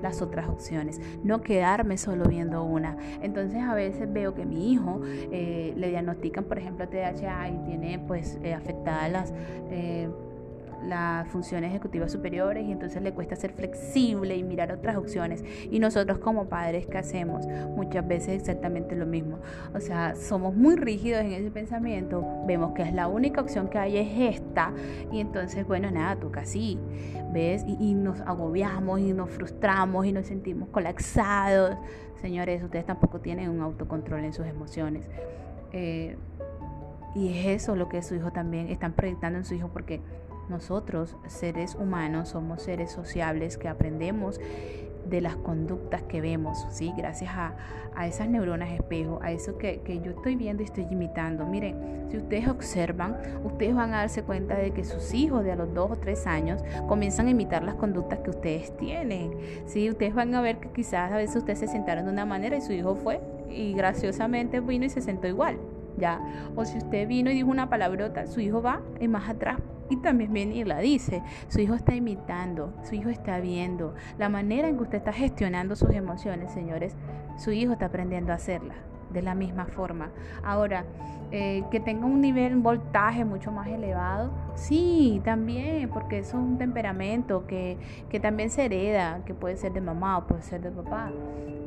las 0.02 0.22
otras 0.22 0.48
opciones, 0.48 1.00
no 1.22 1.40
quedarme 1.40 1.98
solo 1.98 2.24
viendo 2.24 2.64
una. 2.64 2.96
Entonces 3.22 3.62
a 3.62 3.74
veces 3.74 4.12
veo 4.12 4.34
que 4.34 4.44
mi 4.44 4.72
hijo 4.72 5.00
eh, 5.04 5.72
le 5.76 5.88
diagnostican, 5.88 6.44
por 6.44 6.58
ejemplo, 6.58 6.88
TDAH 6.88 7.48
y 7.48 7.58
tiene 7.66 7.98
pues 7.98 8.38
eh, 8.42 8.54
afectadas 8.54 9.10
las... 9.10 9.32
Eh, 9.70 10.08
las 10.86 11.28
funciones 11.28 11.70
ejecutivas 11.70 12.12
superiores 12.12 12.64
y 12.66 12.72
entonces 12.72 13.02
le 13.02 13.12
cuesta 13.12 13.36
ser 13.36 13.52
flexible 13.52 14.36
y 14.36 14.42
mirar 14.42 14.72
otras 14.72 14.96
opciones. 14.96 15.44
Y 15.70 15.78
nosotros 15.78 16.18
como 16.18 16.48
padres, 16.48 16.86
¿qué 16.86 16.98
hacemos? 16.98 17.46
Muchas 17.74 18.06
veces 18.06 18.40
exactamente 18.40 18.96
lo 18.96 19.06
mismo. 19.06 19.38
O 19.74 19.80
sea, 19.80 20.14
somos 20.14 20.54
muy 20.54 20.76
rígidos 20.76 21.22
en 21.22 21.32
ese 21.32 21.50
pensamiento, 21.50 22.24
vemos 22.46 22.72
que 22.72 22.82
es 22.82 22.92
la 22.92 23.08
única 23.08 23.40
opción 23.40 23.68
que 23.68 23.78
hay 23.78 23.98
es 23.98 24.36
esta 24.36 24.72
y 25.12 25.20
entonces, 25.20 25.66
bueno, 25.66 25.90
nada, 25.90 26.16
toca 26.16 26.40
así, 26.40 26.78
¿ves? 27.32 27.64
Y, 27.66 27.94
nos 27.94 28.20
agobiamos 28.22 29.00
y 29.00 29.12
nos 29.12 29.30
frustramos 29.30 30.04
y 30.04 30.12
nos 30.12 30.26
sentimos 30.26 30.68
colapsados. 30.68 31.76
Señores, 32.20 32.62
ustedes 32.62 32.84
tampoco 32.84 33.20
tienen 33.20 33.48
un 33.48 33.60
autocontrol 33.60 34.24
en 34.24 34.32
sus 34.32 34.46
emociones. 34.46 35.08
Eh, 35.72 36.16
y 37.14 37.28
es 37.28 37.62
eso 37.62 37.76
lo 37.76 37.88
que 37.88 38.02
su 38.02 38.14
hijo 38.16 38.32
también 38.32 38.68
están 38.68 38.92
proyectando 38.92 39.38
en 39.38 39.44
su 39.44 39.54
hijo 39.54 39.68
porque 39.68 40.00
nosotros, 40.48 41.16
seres 41.26 41.74
humanos, 41.74 42.30
somos 42.30 42.62
seres 42.62 42.90
sociables 42.90 43.56
que 43.56 43.68
aprendemos 43.68 44.40
de 45.08 45.20
las 45.20 45.36
conductas 45.36 46.02
que 46.02 46.20
vemos, 46.20 46.66
¿sí? 46.70 46.92
Gracias 46.96 47.30
a, 47.34 47.54
esas 48.06 48.28
neuronas 48.28 48.72
espejo, 48.72 49.20
a 49.22 49.30
eso 49.30 49.56
que, 49.56 49.80
yo 50.02 50.10
estoy 50.10 50.34
viendo 50.34 50.62
y 50.62 50.66
estoy 50.66 50.86
imitando. 50.90 51.46
Miren, 51.46 52.06
si 52.10 52.16
ustedes 52.16 52.48
observan, 52.48 53.16
ustedes 53.44 53.74
van 53.74 53.94
a 53.94 53.98
darse 53.98 54.22
cuenta 54.22 54.56
de 54.56 54.72
que 54.72 54.82
sus 54.82 55.14
hijos 55.14 55.44
de 55.44 55.52
a 55.52 55.56
los 55.56 55.72
dos 55.74 55.92
o 55.92 55.96
tres 55.96 56.26
años 56.26 56.64
comienzan 56.88 57.28
a 57.28 57.30
imitar 57.30 57.62
las 57.62 57.76
conductas 57.76 58.18
que 58.20 58.30
ustedes 58.30 58.76
tienen, 58.76 59.36
¿sí? 59.66 59.88
Ustedes 59.90 60.14
van 60.14 60.34
a 60.34 60.40
ver 60.40 60.58
que 60.58 60.70
quizás 60.70 61.12
a 61.12 61.16
veces 61.16 61.36
ustedes 61.36 61.60
se 61.60 61.68
sentaron 61.68 62.06
de 62.06 62.10
una 62.10 62.24
manera 62.24 62.56
y 62.56 62.60
su 62.60 62.72
hijo 62.72 62.96
fue 62.96 63.20
y 63.48 63.74
graciosamente 63.74 64.60
vino 64.60 64.84
y 64.84 64.90
se 64.90 65.00
sentó 65.00 65.28
igual, 65.28 65.58
¿ya? 65.96 66.20
O 66.56 66.64
si 66.64 66.78
usted 66.78 67.06
vino 67.06 67.30
y 67.30 67.34
dijo 67.34 67.50
una 67.50 67.68
palabrota, 67.68 68.26
su 68.26 68.40
hijo 68.40 68.60
va 68.60 68.80
y 69.00 69.06
más 69.06 69.28
atrás 69.28 69.58
y 69.90 69.96
también 69.96 70.32
viene 70.32 70.54
y 70.54 70.64
la 70.64 70.78
dice. 70.78 71.22
Su 71.48 71.60
hijo 71.60 71.74
está 71.74 71.94
imitando, 71.94 72.72
su 72.82 72.94
hijo 72.94 73.08
está 73.08 73.40
viendo. 73.40 73.94
La 74.18 74.28
manera 74.28 74.68
en 74.68 74.76
que 74.76 74.82
usted 74.82 74.98
está 74.98 75.12
gestionando 75.12 75.76
sus 75.76 75.90
emociones, 75.90 76.52
señores, 76.52 76.96
su 77.36 77.52
hijo 77.52 77.72
está 77.72 77.86
aprendiendo 77.86 78.32
a 78.32 78.36
hacerla 78.36 78.74
de 79.12 79.22
la 79.22 79.34
misma 79.34 79.66
forma. 79.66 80.10
Ahora, 80.42 80.84
eh, 81.30 81.64
que 81.70 81.80
tenga 81.80 82.06
un 82.06 82.20
nivel, 82.20 82.54
un 82.54 82.62
voltaje 82.62 83.24
mucho 83.24 83.50
más 83.50 83.68
elevado, 83.68 84.30
sí, 84.54 85.20
también, 85.24 85.88
porque 85.88 86.18
eso 86.18 86.36
es 86.36 86.44
un 86.44 86.58
temperamento 86.58 87.46
que, 87.46 87.78
que 88.10 88.20
también 88.20 88.50
se 88.50 88.66
hereda, 88.66 89.20
que 89.24 89.34
puede 89.34 89.56
ser 89.56 89.72
de 89.72 89.80
mamá 89.80 90.18
o 90.18 90.26
puede 90.26 90.42
ser 90.42 90.60
de 90.60 90.70
papá. 90.70 91.10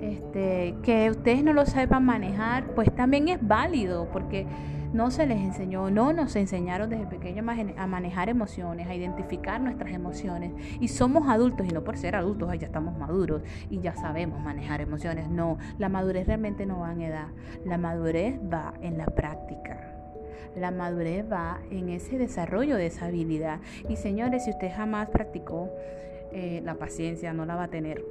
Este, 0.01 0.75
que 0.83 1.09
ustedes 1.09 1.43
no 1.43 1.53
lo 1.53 1.65
sepan 1.65 2.05
manejar, 2.05 2.65
pues 2.75 2.93
también 2.93 3.29
es 3.29 3.45
válido, 3.45 4.07
porque 4.11 4.45
no 4.93 5.11
se 5.11 5.25
les 5.25 5.37
enseñó, 5.37 5.89
no 5.89 6.13
nos 6.13 6.35
enseñaron 6.35 6.89
desde 6.89 7.05
pequeños 7.05 7.45
a 7.77 7.87
manejar 7.87 8.29
emociones, 8.29 8.87
a 8.87 8.95
identificar 8.95 9.61
nuestras 9.61 9.93
emociones. 9.93 10.51
Y 10.79 10.87
somos 10.87 11.27
adultos 11.29 11.67
y 11.67 11.71
no 11.71 11.83
por 11.83 11.97
ser 11.97 12.15
adultos, 12.15 12.49
ya 12.57 12.67
estamos 12.67 12.97
maduros 12.97 13.41
y 13.69 13.79
ya 13.79 13.95
sabemos 13.95 14.39
manejar 14.41 14.81
emociones. 14.81 15.29
No, 15.29 15.57
la 15.77 15.89
madurez 15.89 16.27
realmente 16.27 16.65
no 16.65 16.79
va 16.79 16.91
en 16.91 17.01
edad, 17.01 17.27
la 17.65 17.77
madurez 17.77 18.39
va 18.41 18.73
en 18.81 18.97
la 18.97 19.05
práctica. 19.05 19.93
La 20.55 20.71
madurez 20.71 21.23
va 21.31 21.59
en 21.69 21.89
ese 21.89 22.17
desarrollo 22.17 22.77
de 22.77 22.87
esa 22.87 23.05
habilidad. 23.05 23.59
Y 23.89 23.95
señores, 23.97 24.45
si 24.45 24.51
usted 24.51 24.71
jamás 24.75 25.09
practicó 25.09 25.69
eh, 26.31 26.61
la 26.63 26.75
paciencia, 26.75 27.31
no 27.33 27.45
la 27.45 27.55
va 27.55 27.63
a 27.63 27.67
tener. 27.67 28.03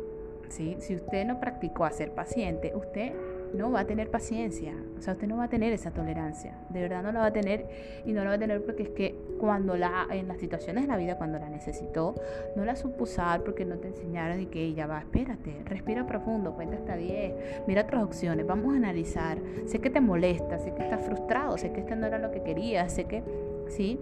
¿sí? 0.48 0.76
Si 0.78 0.94
usted 0.94 1.26
no 1.26 1.40
practicó 1.40 1.84
a 1.84 1.90
ser 1.90 2.12
paciente, 2.12 2.72
usted 2.76 3.12
no 3.54 3.70
va 3.70 3.80
a 3.80 3.86
tener 3.86 4.10
paciencia, 4.10 4.74
o 4.98 5.02
sea, 5.02 5.14
usted 5.14 5.26
no 5.26 5.36
va 5.38 5.44
a 5.44 5.48
tener 5.48 5.72
esa 5.72 5.90
tolerancia, 5.90 6.54
de 6.70 6.80
verdad 6.80 7.02
no 7.02 7.12
la 7.12 7.20
va 7.20 7.26
a 7.26 7.32
tener 7.32 7.66
y 8.04 8.12
no 8.12 8.22
la 8.22 8.30
va 8.30 8.36
a 8.36 8.38
tener 8.38 8.62
porque 8.64 8.82
es 8.84 8.88
que 8.90 9.14
cuando 9.38 9.76
la, 9.76 10.06
en 10.10 10.28
las 10.28 10.38
situaciones 10.38 10.84
de 10.84 10.88
la 10.88 10.96
vida, 10.96 11.16
cuando 11.16 11.38
la 11.38 11.48
necesitó, 11.48 12.14
no 12.56 12.64
la 12.64 12.76
supo 12.76 13.06
porque 13.44 13.64
no 13.64 13.76
te 13.76 13.88
enseñaron 13.88 14.40
y 14.40 14.46
que 14.46 14.62
ella 14.62 14.86
va, 14.86 14.98
espérate, 14.98 15.62
respira 15.64 16.06
profundo, 16.06 16.52
cuenta 16.52 16.76
hasta 16.76 16.96
10, 16.96 17.66
mira 17.66 17.82
otras 17.82 18.02
opciones, 18.02 18.46
vamos 18.46 18.74
a 18.74 18.76
analizar, 18.76 19.38
sé 19.66 19.78
que 19.78 19.90
te 19.90 20.00
molesta, 20.00 20.58
sé 20.58 20.74
que 20.74 20.82
estás 20.82 21.00
frustrado, 21.00 21.56
sé 21.56 21.72
que 21.72 21.80
esto 21.80 21.94
no 21.96 22.06
era 22.06 22.18
lo 22.18 22.30
que 22.30 22.42
querías, 22.42 22.92
sé 22.92 23.04
que 23.04 23.22
¿sí? 23.68 23.98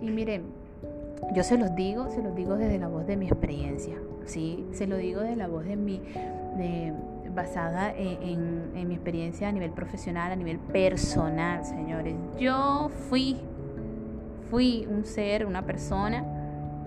Y 0.00 0.10
miren, 0.10 0.44
yo 1.34 1.42
se 1.42 1.58
los 1.58 1.74
digo, 1.74 2.10
se 2.10 2.22
los 2.22 2.34
digo 2.34 2.56
desde 2.56 2.78
la 2.78 2.88
voz 2.88 3.06
de 3.06 3.16
mi 3.16 3.26
experiencia, 3.26 3.96
¿sí? 4.24 4.64
Se 4.72 4.86
lo 4.86 4.96
digo 4.96 5.20
desde 5.20 5.36
la 5.36 5.48
voz 5.48 5.64
de 5.64 5.76
mi, 5.76 6.00
basada 7.36 7.92
en, 7.94 8.72
en 8.74 8.88
mi 8.88 8.94
experiencia 8.94 9.48
a 9.48 9.52
nivel 9.52 9.70
profesional, 9.70 10.32
a 10.32 10.36
nivel 10.36 10.58
personal, 10.58 11.64
señores. 11.64 12.16
Yo 12.38 12.90
fui, 13.08 13.36
fui 14.50 14.88
un 14.90 15.04
ser, 15.04 15.46
una 15.46 15.62
persona 15.62 16.24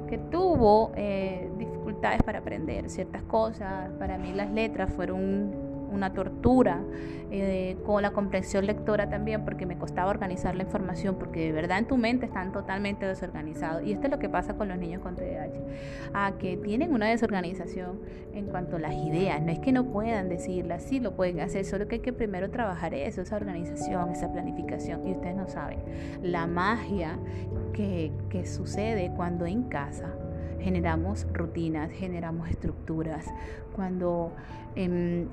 que 0.10 0.18
tuvo 0.18 0.92
eh, 0.96 1.50
dificultades 1.58 2.22
para 2.24 2.40
aprender 2.40 2.90
ciertas 2.90 3.22
cosas. 3.24 3.92
Para 4.00 4.18
mí 4.18 4.34
las 4.34 4.52
letras 4.52 4.92
fueron 4.92 5.68
una 5.91 6.13
tortura, 6.13 6.82
eh, 7.32 7.78
con 7.86 8.02
la 8.02 8.12
comprensión 8.12 8.65
lectora 8.65 9.10
también, 9.10 9.45
porque 9.45 9.65
me 9.65 9.78
costaba 9.78 10.10
organizar 10.10 10.56
la 10.56 10.63
información, 10.63 11.15
porque 11.19 11.41
de 11.41 11.52
verdad 11.52 11.78
en 11.78 11.86
tu 11.86 11.97
mente 11.97 12.25
están 12.25 12.52
totalmente 12.52 13.06
desorganizados. 13.06 13.84
Y 13.84 13.91
esto 13.91 14.08
es 14.08 14.12
lo 14.12 14.19
que 14.19 14.30
pasa 14.30 14.56
con 14.56 14.67
los 14.67 14.78
niños 14.78 15.02
con 15.02 15.15
TDAH, 15.15 15.60
a 16.13 16.38
que 16.39 16.58
tienen 16.58 16.93
una 16.93 17.08
desorganización 17.08 17.99
en 18.34 18.45
cuanto 18.47 18.78
a 18.78 18.80
las 18.80 18.95
ideas. 18.95 19.41
No 19.41 19.52
es 19.52 19.60
que 19.60 19.71
no 19.71 19.86
puedan 19.86 20.28
decirlas, 20.28 20.84
sí 20.84 20.99
lo 20.99 21.15
pueden 21.15 21.39
hacer, 21.39 21.65
solo 21.65 21.88
que 21.88 21.95
hay 21.95 22.02
que 22.02 22.13
primero 22.13 22.49
trabajar 22.49 22.93
eso, 22.93 23.21
esa 23.21 23.36
organización, 23.36 24.10
esa 24.12 24.32
planificación. 24.32 25.08
Y 25.08 25.12
ustedes 25.12 25.36
no 25.36 25.47
saben 25.47 25.80
la 26.23 26.47
magia 26.47 27.19
que, 27.73 28.12
que 28.30 28.45
sucede 28.47 29.12
cuando 29.15 29.45
en 29.45 29.63
casa 29.63 30.15
generamos 30.60 31.28
rutinas, 31.32 31.91
generamos 31.91 32.49
estructuras, 32.49 33.25
cuando... 33.75 34.34
Eh, 34.75 35.28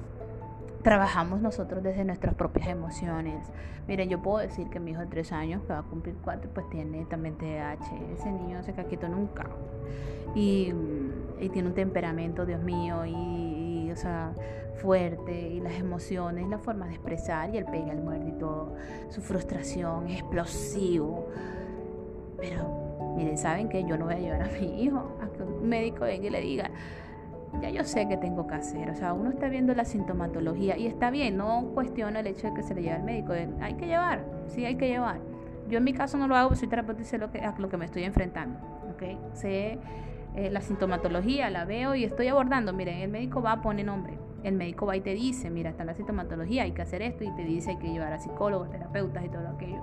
trabajamos 0.82 1.40
nosotros 1.40 1.82
desde 1.82 2.04
nuestras 2.04 2.34
propias 2.34 2.68
emociones. 2.68 3.44
Miren, 3.88 4.08
yo 4.08 4.20
puedo 4.20 4.38
decir 4.38 4.68
que 4.68 4.80
mi 4.80 4.92
hijo 4.92 5.00
de 5.00 5.06
tres 5.06 5.32
años, 5.32 5.62
que 5.62 5.72
va 5.72 5.80
a 5.80 5.82
cumplir 5.82 6.16
cuatro, 6.22 6.50
pues 6.52 6.68
tiene 6.70 7.04
también 7.06 7.36
TDAH. 7.36 8.12
Ese 8.12 8.30
niño 8.32 8.62
se 8.62 8.72
caquito 8.72 9.08
nunca. 9.08 9.46
Y, 10.34 10.72
y 11.40 11.48
tiene 11.48 11.68
un 11.68 11.74
temperamento, 11.74 12.44
Dios 12.44 12.62
mío, 12.62 13.04
y, 13.06 13.90
o 13.90 13.96
sea, 13.96 14.32
fuerte, 14.76 15.48
y 15.48 15.60
las 15.60 15.74
emociones, 15.74 16.48
la 16.48 16.58
forma 16.58 16.86
de 16.86 16.94
expresar, 16.94 17.54
y 17.54 17.58
el 17.58 17.64
pega, 17.64 17.92
el 17.92 18.02
muerde 18.02 18.28
y 18.28 18.38
todo. 18.38 18.74
Su 19.08 19.22
frustración 19.22 20.08
es 20.08 20.20
explosivo. 20.20 21.28
Pero, 22.38 23.14
miren, 23.16 23.38
¿saben 23.38 23.68
que 23.68 23.84
Yo 23.84 23.96
no 23.96 24.06
voy 24.06 24.14
a 24.14 24.18
llevar 24.18 24.42
a 24.42 24.48
mi 24.48 24.82
hijo 24.82 25.16
a 25.22 25.32
que 25.32 25.42
un 25.42 25.68
médico 25.68 26.00
venga 26.00 26.26
y 26.26 26.30
le 26.30 26.40
diga 26.40 26.70
ya 27.60 27.70
yo 27.70 27.84
sé 27.84 28.08
que 28.08 28.16
tengo 28.16 28.46
que 28.46 28.54
hacer. 28.54 28.90
O 28.90 28.94
sea, 28.94 29.12
uno 29.12 29.30
está 29.30 29.48
viendo 29.48 29.74
la 29.74 29.84
sintomatología 29.84 30.76
y 30.76 30.86
está 30.86 31.10
bien, 31.10 31.36
no 31.36 31.70
cuestiono 31.74 32.18
el 32.18 32.26
hecho 32.26 32.48
de 32.48 32.54
que 32.54 32.62
se 32.62 32.74
le 32.74 32.82
lleve 32.82 32.96
al 32.96 33.02
médico. 33.02 33.32
Hay 33.60 33.74
que 33.74 33.86
llevar, 33.86 34.24
sí, 34.46 34.64
hay 34.64 34.76
que 34.76 34.88
llevar. 34.88 35.20
Yo 35.68 35.78
en 35.78 35.84
mi 35.84 35.92
caso 35.92 36.16
no 36.16 36.28
lo 36.28 36.36
hago, 36.36 36.54
soy 36.54 36.68
terapeuta 36.68 37.02
y 37.02 37.04
sé 37.04 37.18
lo 37.18 37.30
que, 37.30 37.40
a 37.40 37.54
lo 37.58 37.68
que 37.68 37.76
me 37.76 37.86
estoy 37.86 38.04
enfrentando. 38.04 38.58
¿okay? 38.94 39.18
Sé 39.32 39.78
eh, 40.36 40.50
la 40.50 40.60
sintomatología, 40.60 41.50
la 41.50 41.64
veo 41.64 41.94
y 41.94 42.04
estoy 42.04 42.28
abordando. 42.28 42.72
Miren, 42.72 42.98
el 42.98 43.10
médico 43.10 43.42
va 43.42 43.52
a 43.52 43.62
poner 43.62 43.86
nombre. 43.86 44.18
El 44.44 44.54
médico 44.54 44.86
va 44.86 44.96
y 44.96 45.00
te 45.00 45.14
dice, 45.14 45.50
mira, 45.50 45.70
está 45.70 45.84
la 45.84 45.94
sintomatología, 45.94 46.62
hay 46.62 46.72
que 46.72 46.82
hacer 46.82 47.02
esto 47.02 47.24
y 47.24 47.34
te 47.34 47.42
dice 47.42 47.70
hay 47.70 47.76
que 47.78 47.88
llevar 47.88 48.12
a 48.12 48.18
psicólogos, 48.18 48.70
terapeutas 48.70 49.24
y 49.24 49.28
todo 49.28 49.48
aquello. 49.48 49.82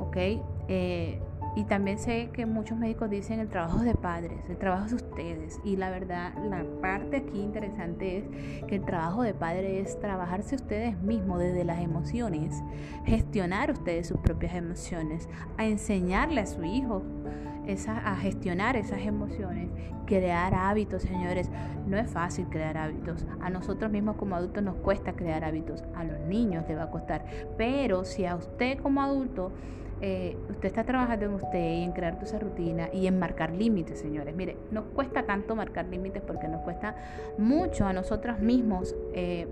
¿Ok? 0.00 0.16
Eh, 0.68 1.20
y 1.56 1.64
también 1.64 1.98
sé 1.98 2.30
que 2.32 2.46
muchos 2.46 2.78
médicos 2.78 3.10
dicen 3.10 3.40
el 3.40 3.48
trabajo 3.48 3.80
de 3.80 3.94
padres, 3.94 4.38
el 4.48 4.56
trabajo 4.56 4.86
de 4.88 4.94
ustedes. 4.94 5.60
Y 5.64 5.76
la 5.76 5.90
verdad, 5.90 6.32
la 6.48 6.64
parte 6.80 7.18
aquí 7.18 7.40
interesante 7.40 8.18
es 8.18 8.66
que 8.66 8.76
el 8.76 8.84
trabajo 8.84 9.22
de 9.22 9.34
padres 9.34 9.88
es 9.88 10.00
trabajarse 10.00 10.54
ustedes 10.54 11.00
mismos 11.00 11.40
desde 11.40 11.64
las 11.64 11.80
emociones, 11.80 12.62
gestionar 13.04 13.70
ustedes 13.70 14.06
sus 14.06 14.18
propias 14.18 14.54
emociones, 14.54 15.28
a 15.56 15.66
enseñarle 15.66 16.40
a 16.40 16.46
su 16.46 16.62
hijo 16.62 17.02
esa, 17.66 17.98
a 17.98 18.16
gestionar 18.16 18.76
esas 18.76 19.00
emociones, 19.00 19.70
crear 20.06 20.54
hábitos, 20.54 21.02
señores. 21.02 21.50
No 21.86 21.96
es 21.96 22.10
fácil 22.10 22.46
crear 22.48 22.76
hábitos. 22.76 23.26
A 23.40 23.50
nosotros 23.50 23.90
mismos 23.90 24.16
como 24.16 24.36
adultos 24.36 24.62
nos 24.62 24.76
cuesta 24.76 25.14
crear 25.14 25.44
hábitos. 25.44 25.82
A 25.94 26.04
los 26.04 26.18
niños 26.20 26.64
les 26.68 26.78
va 26.78 26.84
a 26.84 26.90
costar. 26.90 27.24
Pero 27.56 28.04
si 28.04 28.26
a 28.26 28.36
usted 28.36 28.78
como 28.78 29.02
adulto 29.02 29.52
eh, 30.02 30.36
usted 30.48 30.68
está 30.68 30.84
trabajando 30.84 31.26
en 31.26 31.34
usted 31.34 31.78
y 31.78 31.82
en 31.82 31.92
crear 31.92 32.18
esa 32.22 32.38
rutina 32.38 32.88
y 32.92 33.06
en 33.06 33.18
marcar 33.18 33.52
límites, 33.52 33.98
señores. 33.98 34.34
Mire, 34.34 34.56
nos 34.70 34.84
cuesta 34.86 35.24
tanto 35.24 35.54
marcar 35.54 35.86
límites 35.86 36.22
porque 36.26 36.48
nos 36.48 36.62
cuesta 36.62 36.94
mucho 37.36 37.86
a 37.86 37.92
nosotros 37.92 38.40
mismos 38.40 38.94
eh, 39.12 39.46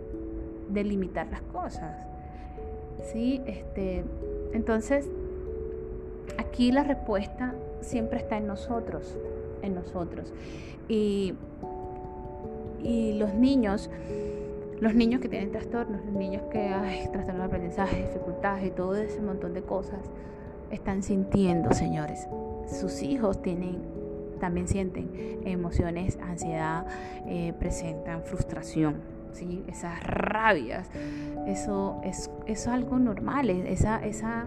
delimitar 0.71 1.27
las 1.29 1.43
cosas. 1.43 2.07
¿Sí? 3.13 3.43
Este, 3.47 4.05
entonces, 4.53 5.09
aquí 6.39 6.73
la 6.73 6.83
respuesta 6.83 7.55
siempre 7.81 8.19
está 8.19 8.39
en 8.39 8.47
nosotros, 8.47 9.17
en 9.63 9.75
nosotros. 9.75 10.33
Y, 10.89 11.35
y 12.83 13.13
los 13.19 13.35
niños 13.35 13.91
los 14.81 14.95
niños 14.95 15.21
que 15.21 15.29
tienen 15.29 15.51
trastornos, 15.51 16.05
los 16.05 16.15
niños 16.15 16.43
que 16.53 16.61
hay 16.61 17.09
trastornos 17.09 17.39
de 17.39 17.45
aprendizaje, 17.45 17.97
dificultades 18.07 18.65
y 18.65 18.71
todo 18.71 18.95
ese 18.97 19.21
montón 19.21 19.53
de 19.55 19.63
cosas, 19.63 19.99
están 20.71 21.03
sintiendo, 21.03 21.73
señores. 21.73 22.29
Sus 22.67 23.03
hijos 23.03 23.41
tienen, 23.43 23.79
también 24.41 24.69
sienten 24.69 25.11
emociones, 25.45 26.19
ansiedad, 26.23 26.87
eh, 27.27 27.55
presentan 27.59 28.23
frustración, 28.23 28.97
¿sí? 29.33 29.65
esas 29.69 30.03
rabias. 30.03 30.91
Eso 31.47 32.01
es, 32.05 32.31
es 32.47 32.67
algo 32.69 32.99
normal, 32.99 33.51
esa, 33.51 34.05
esa, 34.05 34.47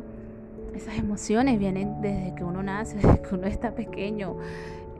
esas 0.76 0.98
emociones 0.98 1.60
vienen 1.60 2.02
desde 2.02 2.36
que 2.36 2.44
uno 2.44 2.62
nace, 2.64 2.96
desde 3.02 3.22
que 3.22 3.36
uno 3.36 3.48
está 3.48 3.72
pequeño 3.72 4.38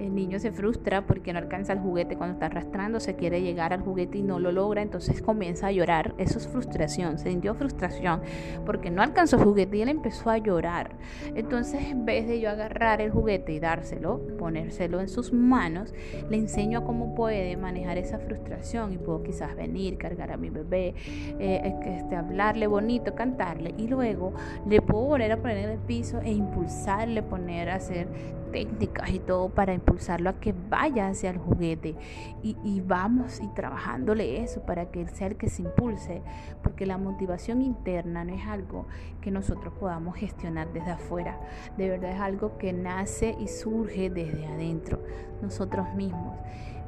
el 0.02 0.16
niño 0.16 0.40
se 0.40 0.52
frustra 0.52 1.06
porque 1.06 1.32
no 1.34 1.40
alcanza 1.40 1.74
el 1.74 1.80
juguete 1.80 2.18
cuando 2.18 2.34
está 2.34 2.48
arrastrando, 2.48 3.00
se 3.00 3.16
quiere 3.16 3.42
llegar 3.42 3.74
al 3.74 3.82
juguete 3.82 4.18
y 4.18 4.24
no 4.24 4.40
lo 4.40 4.52
logra, 4.52 4.82
entonces 4.82 5.22
comienza 5.22 5.68
a 5.68 5.72
llorar. 5.72 6.16
Eso 6.18 6.40
es 6.40 6.48
frustración, 6.48 7.20
se 7.20 7.30
sintió 7.30 7.54
frustración 7.54 8.22
porque 8.66 8.90
no 8.90 9.02
alcanzó 9.02 9.38
el 9.38 9.44
juguete 9.44 9.78
y 9.78 9.82
él 9.84 9.90
empezó 9.90 10.30
a 10.30 10.38
llorar. 10.38 10.96
Entonces, 11.36 11.86
en 11.86 12.06
vez 12.06 12.28
de 12.28 12.40
yo 12.40 12.50
agarrar 12.50 13.02
el 13.02 13.12
juguete 13.12 13.54
y 13.54 13.60
dárselo, 13.60 14.22
ponérselo 14.38 15.00
en 15.00 15.08
sus 15.08 15.32
manos, 15.34 15.94
le 16.30 16.38
enseño 16.38 16.80
a 16.80 16.84
cómo 16.84 17.14
puede 17.16 17.56
manejar 17.58 17.98
esa 17.98 18.20
frustración 18.20 18.94
y 18.94 18.98
puedo 18.98 19.24
quizás 19.24 19.56
venir, 19.56 19.98
cargar 19.98 20.32
a 20.32 20.38
mi 20.38 20.50
bebé, 20.50 20.96
eh, 21.40 21.76
este, 21.86 22.16
hablarle 22.16 22.68
bonito, 22.68 23.14
cantarle 23.16 23.74
y 23.78 23.88
luego 23.88 24.34
le 24.68 24.82
puedo 24.82 25.06
volver 25.06 25.32
a 25.32 25.38
poner 25.38 25.58
en 25.58 25.70
el 25.72 25.80
piso 25.80 26.22
e 26.22 26.32
impulsarle, 26.32 27.22
poner 27.24 27.70
a 27.70 27.76
hacer 27.76 28.08
técnicas 28.52 29.10
y 29.10 29.20
todo 29.20 29.50
para 29.50 29.74
impulsarlo 29.74 30.30
a 30.30 30.40
que 30.40 30.54
vaya 30.70 31.08
hacia 31.08 31.30
el 31.30 31.38
juguete. 31.38 31.96
Y, 32.44 32.82
vamos 32.82 33.40
y 33.42 33.48
trabajándole 33.50 34.42
eso 34.44 34.62
para 34.62 34.92
que 34.92 35.02
él 35.02 35.10
sea 35.10 35.28
el 35.28 35.38
que 35.38 35.50
se 35.50 35.62
impulse 35.62 36.22
porque 36.64 36.86
la 36.86 36.98
motivación 36.98 37.62
interna 37.62 38.24
no 38.24 38.34
es 38.34 38.46
algo 38.48 38.88
que 39.22 39.32
nosotros 39.32 39.74
podamos 39.80 40.16
gestionar 40.16 40.72
desde 40.74 40.92
afuera. 40.92 41.40
De 41.78 41.90
verdad 41.90 42.12
es 42.12 42.20
algo 42.20 42.58
que 42.58 42.74
nace 42.74 43.36
y 43.40 43.48
surge 43.48 44.10
desde 44.10 44.46
adentro 44.46 45.00
nosotros 45.42 45.94
mismos. 45.96 46.36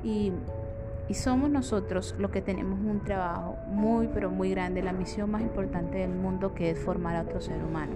Y 0.03 0.33
somos 1.13 1.49
nosotros 1.49 2.15
los 2.17 2.31
que 2.31 2.41
tenemos 2.41 2.79
un 2.79 3.01
trabajo 3.01 3.57
muy, 3.67 4.07
pero 4.07 4.31
muy 4.31 4.49
grande, 4.49 4.81
la 4.81 4.93
misión 4.93 5.29
más 5.29 5.41
importante 5.41 5.99
del 5.99 6.13
mundo 6.15 6.53
que 6.55 6.71
es 6.71 6.79
formar 6.79 7.15
a 7.15 7.21
otro 7.21 7.39
ser 7.39 7.63
humano. 7.63 7.93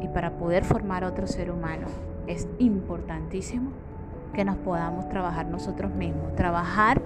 Y 0.00 0.08
para 0.08 0.36
poder 0.36 0.64
formar 0.64 1.04
a 1.04 1.08
otro 1.08 1.26
ser 1.26 1.50
humano 1.50 1.86
es 2.26 2.48
importantísimo 2.58 3.70
que 4.32 4.44
nos 4.44 4.56
podamos 4.56 5.08
trabajar 5.08 5.46
nosotros 5.46 5.94
mismos, 5.94 6.34
trabajar 6.36 7.02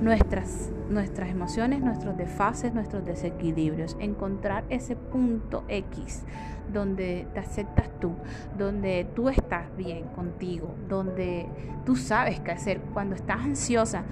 nuestras, 0.00 0.70
nuestras 0.88 1.30
emociones, 1.30 1.80
nuestros 1.80 2.16
desfases, 2.16 2.72
nuestros 2.72 3.04
desequilibrios, 3.04 3.96
encontrar 4.00 4.64
ese 4.68 4.96
punto 4.96 5.64
X 5.68 6.24
donde 6.72 7.26
te 7.32 7.40
aceptas 7.40 7.88
tú, 8.00 8.12
donde 8.56 9.06
tú 9.14 9.28
estás 9.28 9.64
bien 9.76 10.04
contigo, 10.14 10.74
donde 10.88 11.48
tú 11.84 11.96
sabes 11.96 12.40
qué 12.40 12.52
hacer 12.52 12.80
cuando 12.92 13.14
estás 13.14 13.40
ansiosa. 13.40 14.04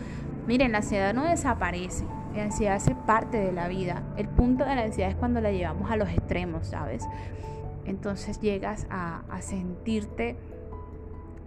Miren, 0.46 0.72
la 0.72 0.78
ansiedad 0.78 1.12
no 1.12 1.24
desaparece, 1.24 2.04
la 2.34 2.44
ansiedad 2.44 2.76
hace 2.76 2.94
parte 2.94 3.36
de 3.38 3.52
la 3.52 3.68
vida. 3.68 4.02
El 4.16 4.28
punto 4.28 4.64
de 4.64 4.74
la 4.74 4.82
ansiedad 4.82 5.10
es 5.10 5.16
cuando 5.16 5.40
la 5.40 5.52
llevamos 5.52 5.90
a 5.90 5.96
los 5.96 6.08
extremos, 6.08 6.68
¿sabes? 6.68 7.04
Entonces 7.86 8.40
llegas 8.40 8.86
a, 8.90 9.22
sentirte 9.40 10.36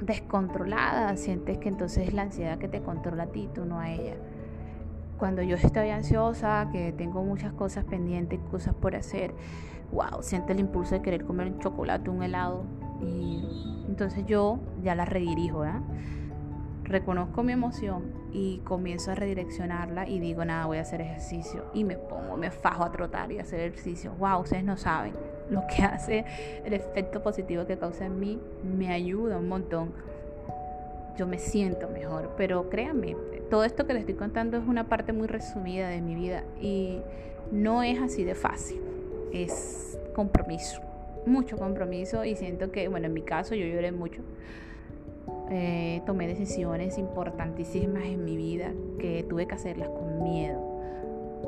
descontrolada, 0.01 1.17
sientes 1.17 1.57
que 1.57 1.67
entonces 1.67 2.07
es 2.07 2.13
la 2.13 2.21
ansiedad 2.23 2.57
que 2.57 2.69
te 2.69 2.81
controla 2.81 3.23
a 3.23 3.27
ti, 3.27 3.49
tú 3.53 3.65
no 3.65 3.79
a 3.79 3.89
ella. 3.89 4.15
Cuando 5.17 5.41
yo 5.41 5.57
estoy 5.57 5.89
ansiosa, 5.89 6.69
que 6.71 6.93
tengo 6.93 7.23
muchas 7.23 7.51
cosas 7.51 7.83
pendientes, 7.83 8.39
cosas 8.49 8.73
por 8.73 8.95
hacer, 8.95 9.33
wow, 9.91 10.21
siento 10.21 10.53
el 10.53 10.61
impulso 10.61 10.95
de 10.95 11.01
querer 11.01 11.25
comer 11.25 11.47
un 11.47 11.59
chocolate, 11.59 12.09
un 12.09 12.23
helado, 12.23 12.63
y 13.01 13.83
entonces 13.89 14.25
yo 14.25 14.59
ya 14.81 14.95
la 14.95 15.03
redirijo, 15.03 15.65
¿eh? 15.65 15.73
reconozco 16.83 17.43
mi 17.43 17.51
emoción 17.53 18.13
y 18.31 18.59
comienzo 18.59 19.11
a 19.11 19.15
redireccionarla 19.15 20.07
y 20.07 20.19
digo, 20.19 20.45
nada, 20.45 20.65
voy 20.65 20.77
a 20.77 20.81
hacer 20.81 21.01
ejercicio. 21.01 21.65
Y 21.73 21.83
me 21.83 21.97
pongo, 21.97 22.35
me 22.35 22.49
fajo 22.49 22.83
a 22.83 22.91
trotar 22.91 23.31
y 23.31 23.37
a 23.37 23.43
hacer 23.43 23.59
ejercicio. 23.59 24.13
Wow, 24.13 24.39
ustedes 24.41 24.63
no 24.63 24.75
saben 24.75 25.13
lo 25.51 25.65
que 25.67 25.83
hace, 25.83 26.25
el 26.65 26.73
efecto 26.73 27.21
positivo 27.21 27.65
que 27.65 27.77
causa 27.77 28.05
en 28.05 28.19
mí, 28.19 28.39
me 28.63 28.91
ayuda 28.91 29.37
un 29.37 29.47
montón. 29.47 29.91
Yo 31.17 31.27
me 31.27 31.37
siento 31.37 31.89
mejor, 31.89 32.31
pero 32.37 32.69
créanme, 32.69 33.15
todo 33.49 33.63
esto 33.63 33.85
que 33.85 33.93
les 33.93 34.01
estoy 34.01 34.15
contando 34.15 34.57
es 34.57 34.67
una 34.67 34.87
parte 34.87 35.11
muy 35.11 35.27
resumida 35.27 35.89
de 35.89 36.01
mi 36.01 36.15
vida 36.15 36.43
y 36.61 36.99
no 37.51 37.83
es 37.83 37.99
así 37.99 38.23
de 38.23 38.35
fácil, 38.35 38.79
es 39.33 39.99
compromiso, 40.13 40.81
mucho 41.25 41.57
compromiso 41.57 42.23
y 42.23 42.35
siento 42.35 42.71
que, 42.71 42.87
bueno, 42.87 43.07
en 43.07 43.13
mi 43.13 43.21
caso 43.21 43.55
yo 43.55 43.65
lloré 43.65 43.91
mucho. 43.91 44.21
Eh, 45.51 46.03
tomé 46.05 46.27
decisiones 46.27 46.99
importantísimas 46.99 48.03
en 48.03 48.23
mi 48.23 48.37
vida 48.37 48.71
que 48.99 49.25
tuve 49.27 49.47
que 49.47 49.55
hacerlas 49.55 49.89
con 49.89 50.23
miedo, 50.23 50.61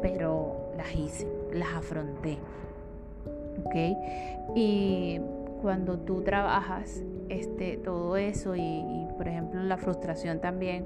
pero 0.02 0.72
las 0.76 0.94
hice, 0.96 1.28
las 1.54 1.74
afronté. 1.76 2.40
¿Ok? 3.60 3.76
Y 4.56 5.20
cuando 5.62 5.98
tú 6.00 6.22
trabajas 6.22 7.04
este, 7.30 7.78
todo 7.78 8.18
eso 8.18 8.56
y, 8.56 9.08
por 9.18 9.28
ejemplo 9.28 9.64
la 9.64 9.78
frustración 9.78 10.40
también, 10.40 10.86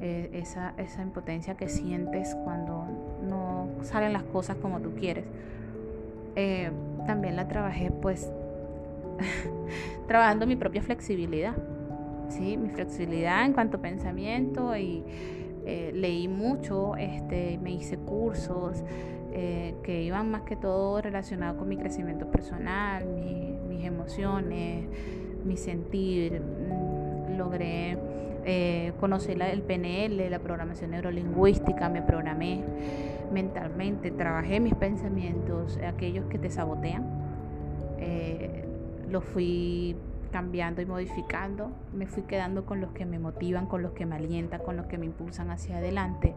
eh, 0.00 0.30
esa, 0.32 0.74
esa 0.78 1.02
impotencia 1.02 1.54
que 1.56 1.68
sientes 1.68 2.34
cuando 2.44 2.86
no 3.22 3.68
salen 3.82 4.12
las 4.12 4.22
cosas 4.22 4.56
como 4.56 4.80
tú 4.80 4.94
quieres, 4.94 5.24
eh, 6.36 6.70
también 7.06 7.36
la 7.36 7.48
trabajé 7.48 7.90
pues 7.90 8.30
trabajando 10.08 10.46
mi 10.46 10.56
propia 10.56 10.82
flexibilidad, 10.82 11.54
¿sí? 12.28 12.56
mi 12.56 12.70
flexibilidad 12.70 13.44
en 13.44 13.52
cuanto 13.52 13.76
a 13.76 13.80
pensamiento 13.80 14.76
y 14.76 15.04
eh, 15.66 15.92
leí 15.94 16.28
mucho, 16.28 16.96
este, 16.96 17.58
me 17.62 17.70
hice 17.70 17.96
cursos 17.96 18.82
eh, 19.36 19.74
que 19.82 20.02
iban 20.02 20.30
más 20.30 20.42
que 20.42 20.54
todo 20.54 21.02
relacionados 21.02 21.58
con 21.58 21.68
mi 21.68 21.76
crecimiento 21.76 22.30
personal, 22.30 23.04
mis 23.68 23.84
emociones, 23.84 24.86
mi 25.44 25.56
sentir. 25.56 26.40
Mm, 26.40 27.36
logré 27.36 27.98
eh, 28.44 28.92
conocer 29.00 29.42
el 29.42 29.62
PNL, 29.62 30.30
la 30.30 30.38
programación 30.38 30.92
neurolingüística, 30.92 31.88
me 31.88 32.00
programé 32.00 32.62
mentalmente, 33.32 34.12
trabajé 34.12 34.60
mis 34.60 34.74
pensamientos, 34.74 35.78
aquellos 35.78 36.26
que 36.26 36.38
te 36.38 36.48
sabotean, 36.48 37.04
los 39.10 39.24
fui 39.24 39.96
cambiando 40.30 40.82
y 40.82 40.86
modificando, 40.86 41.70
me 41.92 42.06
fui 42.06 42.24
quedando 42.24 42.66
con 42.66 42.80
los 42.80 42.90
que 42.90 43.06
me 43.06 43.20
motivan, 43.20 43.66
con 43.66 43.82
los 43.82 43.92
que 43.92 44.04
me 44.04 44.16
alientan, 44.16 44.60
con 44.60 44.76
los 44.76 44.86
que 44.86 44.98
me 44.98 45.06
impulsan 45.06 45.50
hacia 45.50 45.78
adelante. 45.78 46.34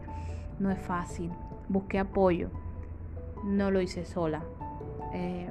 No 0.60 0.70
es 0.70 0.78
fácil, 0.78 1.30
busqué 1.68 1.98
apoyo, 1.98 2.50
no 3.48 3.70
lo 3.70 3.80
hice 3.80 4.04
sola. 4.04 4.42
Eh, 5.14 5.48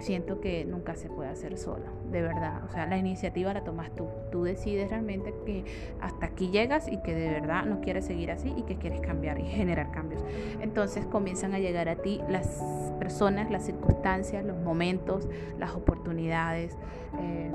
siento 0.00 0.40
que 0.40 0.64
nunca 0.64 0.94
se 0.94 1.08
puede 1.08 1.30
hacer 1.30 1.56
sola, 1.56 1.86
de 2.10 2.22
verdad. 2.22 2.62
O 2.68 2.72
sea, 2.72 2.86
la 2.86 2.98
iniciativa 2.98 3.52
la 3.52 3.64
tomas 3.64 3.90
tú. 3.94 4.06
Tú 4.30 4.44
decides 4.44 4.90
realmente 4.90 5.34
que 5.44 5.64
hasta 6.00 6.26
aquí 6.26 6.50
llegas 6.50 6.88
y 6.88 7.00
que 7.02 7.14
de 7.14 7.30
verdad 7.30 7.64
no 7.64 7.80
quieres 7.80 8.04
seguir 8.04 8.30
así 8.30 8.52
y 8.56 8.62
que 8.62 8.76
quieres 8.76 9.00
cambiar 9.00 9.40
y 9.40 9.44
generar 9.44 9.90
cambios. 9.90 10.22
Entonces 10.60 11.06
comienzan 11.06 11.54
a 11.54 11.58
llegar 11.58 11.88
a 11.88 11.96
ti 11.96 12.20
las 12.28 12.62
personas, 12.98 13.50
las 13.50 13.64
circunstancias, 13.64 14.44
los 14.44 14.58
momentos, 14.58 15.28
las 15.58 15.74
oportunidades. 15.74 16.76
Eh, 17.20 17.50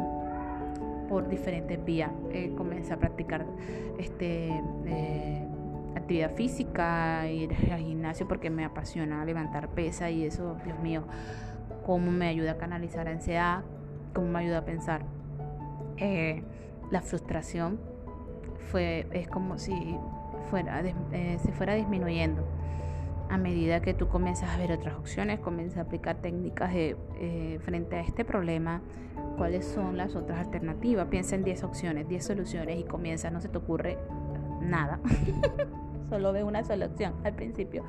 por 1.14 1.30
diferentes 1.30 1.84
vías. 1.86 2.10
Eh, 2.32 2.52
a 2.90 2.98
practicar 2.98 3.46
este 4.00 4.50
eh, 4.88 5.48
actividad 5.96 6.34
física, 6.36 7.28
ir 7.30 7.54
al 7.72 7.80
gimnasio 7.80 8.28
porque 8.28 8.50
me 8.50 8.66
apasiona 8.66 9.24
levantar 9.26 9.70
pesa 9.70 10.10
y 10.10 10.26
eso, 10.26 10.58
Dios 10.66 10.80
mío, 10.80 11.04
cómo 11.86 12.12
me 12.12 12.28
ayuda 12.28 12.52
a 12.52 12.58
canalizar 12.58 13.08
ansiedad, 13.08 13.64
cómo 14.14 14.28
me 14.28 14.40
ayuda 14.40 14.60
a 14.60 14.66
pensar. 14.66 15.06
Eh, 15.98 16.44
la 16.92 17.02
frustración 17.02 17.80
fue, 18.72 19.08
es 19.12 19.28
como 19.28 19.58
si 19.58 19.98
fuera, 20.50 20.82
eh, 21.12 21.38
se 21.44 21.52
fuera 21.52 21.76
disminuyendo 21.76 22.46
a 23.30 23.38
medida 23.38 23.82
que 23.82 23.94
tú 23.94 24.08
comienzas 24.08 24.50
a 24.50 24.58
ver 24.58 24.72
otras 24.72 24.96
opciones, 24.96 25.40
comienzas 25.40 25.80
a 25.80 25.82
aplicar 25.82 26.18
técnicas 26.18 26.72
de, 26.74 26.96
eh, 27.20 27.60
frente 27.64 27.96
a 27.96 28.02
este 28.02 28.26
problema, 28.26 28.82
cuáles 29.38 29.66
son 29.66 29.98
las 29.98 30.16
otras 30.16 30.40
alternativas. 30.40 31.08
Piensa 31.08 31.36
en 31.36 31.44
10 31.44 31.64
opciones, 31.64 32.08
10 32.08 32.24
soluciones 32.24 32.80
y 32.80 32.84
comienza, 32.84 33.32
no 33.32 33.42
se 33.42 33.50
te 33.50 33.58
ocurre 33.58 33.98
nada. 34.62 35.00
Solo 36.14 36.32
ve 36.32 36.44
una 36.44 36.64
solución 36.64 37.16
al 37.24 37.34
principio. 37.34 37.84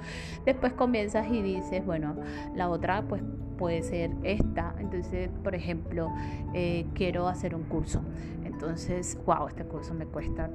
Después 0.46 0.72
comienzas 0.72 1.26
y 1.30 1.42
dices, 1.42 1.84
bueno, 1.84 2.16
la 2.54 2.70
otra 2.70 3.02
pues 3.02 3.20
puede 3.58 3.82
ser 3.82 4.12
esta. 4.22 4.74
Entonces, 4.80 5.28
por 5.42 5.54
ejemplo, 5.54 6.10
eh, 6.54 6.86
quiero 6.94 7.28
hacer 7.28 7.54
un 7.54 7.64
curso. 7.64 8.00
Entonces, 8.46 9.18
wow, 9.26 9.48
este 9.48 9.64
curso 9.64 9.92
me 9.92 10.06
cuesta 10.06 10.48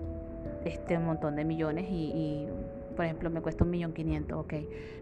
este 0.66 0.98
montón 0.98 1.36
de 1.36 1.46
millones 1.46 1.86
y, 1.92 2.48
por 2.96 3.06
ejemplo, 3.06 3.30
me 3.30 3.40
cuesta 3.40 3.64
un 3.64 3.70
millón 3.70 3.94
quinientos, 3.94 4.40
ok, 4.40 4.54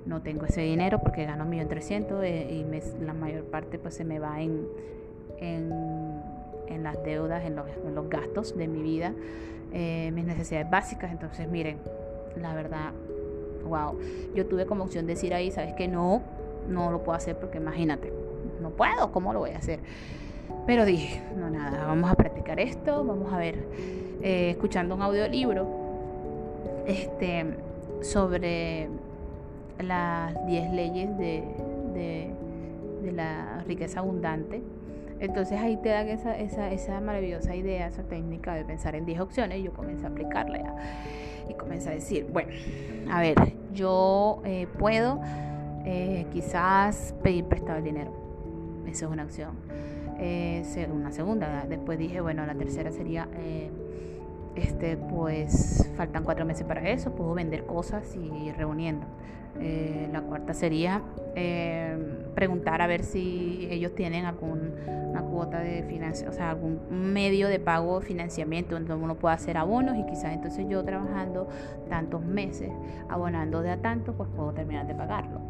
no 0.05 0.21
tengo 0.21 0.45
ese 0.45 0.59
dinero 0.59 0.99
porque 0.99 1.23
gano 1.23 1.45
un 1.45 1.49
millón 1.49 1.69
trescientos 1.69 2.21
eh, 2.25 2.51
y 2.51 3.05
la 3.05 3.13
mayor 3.13 3.45
parte 3.45 3.79
pues 3.79 3.93
se 3.93 4.03
me 4.03 4.19
va 4.19 4.41
en, 4.41 4.67
en, 5.39 6.83
las 6.83 7.01
deudas, 7.01 7.45
en 7.45 7.55
los, 7.55 8.09
gastos 8.09 8.57
de 8.57 8.67
mi 8.67 8.81
vida, 8.81 9.13
eh, 9.71 10.11
mis 10.13 10.25
necesidades 10.25 10.69
básicas. 10.69 11.13
Entonces, 11.13 11.49
miren, 11.49 11.77
la 12.41 12.53
verdad, 12.53 12.91
wow, 13.67 13.97
yo 14.35 14.45
tuve 14.45 14.65
como 14.65 14.83
opción 14.83 15.05
decir 15.05 15.33
ahí, 15.33 15.51
sabes 15.51 15.73
que 15.73 15.87
no, 15.87 16.21
no 16.67 16.91
lo 16.91 17.03
puedo 17.03 17.17
hacer 17.17 17.37
porque 17.37 17.57
imagínate, 17.57 18.11
no 18.61 18.69
puedo, 18.71 19.11
¿cómo 19.11 19.33
lo 19.33 19.39
voy 19.39 19.51
a 19.51 19.57
hacer? 19.57 19.79
Pero 20.65 20.85
dije, 20.85 21.21
no 21.37 21.49
nada, 21.49 21.85
vamos 21.85 22.11
a 22.11 22.15
practicar 22.15 22.59
esto, 22.59 23.03
vamos 23.03 23.31
a 23.33 23.37
ver, 23.37 23.55
eh, 24.21 24.51
escuchando 24.51 24.95
un 24.95 25.01
audiolibro 25.01 25.67
este, 26.85 27.45
sobre 28.01 28.89
las 29.79 30.45
10 30.45 30.71
leyes 30.73 31.17
de, 31.17 31.43
de, 31.93 32.33
la 33.11 33.63
riqueza 33.65 34.01
abundante. 34.01 34.61
Entonces 35.19 35.59
ahí 35.59 35.77
te 35.77 35.89
dan 35.89 36.07
esa, 36.09 36.37
esa, 36.37 36.71
esa 36.71 37.01
maravillosa 37.01 37.55
idea, 37.55 37.87
esa 37.87 38.03
técnica 38.03 38.53
de 38.53 38.65
pensar 38.65 38.95
en 38.95 39.05
10 39.05 39.19
opciones 39.19 39.59
y 39.59 39.63
yo 39.63 39.73
comencé 39.73 40.05
a 40.05 40.09
aplicarla 40.09 40.75
y 41.49 41.53
comencé 41.53 41.89
a 41.89 41.93
decir, 41.93 42.27
bueno, 42.31 42.51
a 43.11 43.21
ver, 43.21 43.35
yo 43.73 44.41
eh, 44.45 44.67
puedo 44.77 45.19
eh, 45.85 46.25
quizás 46.31 47.15
pedir 47.23 47.45
prestado 47.45 47.77
el 47.77 47.83
dinero. 47.83 48.11
Esa 48.87 49.05
es 49.05 49.11
una 49.11 49.23
opción. 49.23 49.51
Eh, 50.19 50.63
una 50.91 51.11
segunda. 51.11 51.65
Después 51.67 51.97
dije, 51.99 52.21
bueno, 52.21 52.45
la 52.45 52.55
tercera 52.55 52.91
sería, 52.91 53.27
eh, 53.37 53.69
este, 54.57 54.97
pues 54.97 55.89
faltan 55.95 56.23
cuatro 56.23 56.45
meses 56.45 56.65
para 56.65 56.89
eso, 56.89 57.15
puedo 57.15 57.33
vender 57.33 57.65
cosas 57.65 58.15
y 58.15 58.47
ir 58.47 58.55
reuniendo. 58.55 59.05
la 60.11 60.21
cuarta 60.21 60.53
sería 60.53 61.01
preguntar 62.35 62.81
a 62.81 62.87
ver 62.87 63.03
si 63.03 63.67
ellos 63.71 63.95
tienen 63.95 64.25
alguna 64.25 65.21
cuota 65.31 65.59
de 65.59 65.83
financiación, 65.83 66.29
o 66.29 66.33
sea, 66.33 66.51
algún 66.51 66.79
medio 66.89 67.47
de 67.47 67.59
pago 67.59 68.01
financiamiento 68.01 68.75
donde 68.75 68.93
uno 68.93 69.15
pueda 69.15 69.35
hacer 69.35 69.57
abonos 69.57 69.97
y 69.97 70.05
quizás 70.05 70.33
entonces 70.33 70.65
yo 70.69 70.83
trabajando 70.83 71.47
tantos 71.89 72.23
meses, 72.23 72.71
abonando 73.09 73.61
de 73.61 73.71
a 73.71 73.81
tanto, 73.81 74.13
pues 74.13 74.29
puedo 74.35 74.53
terminar 74.53 74.87
de 74.87 74.95
pagarlo. 74.95 75.41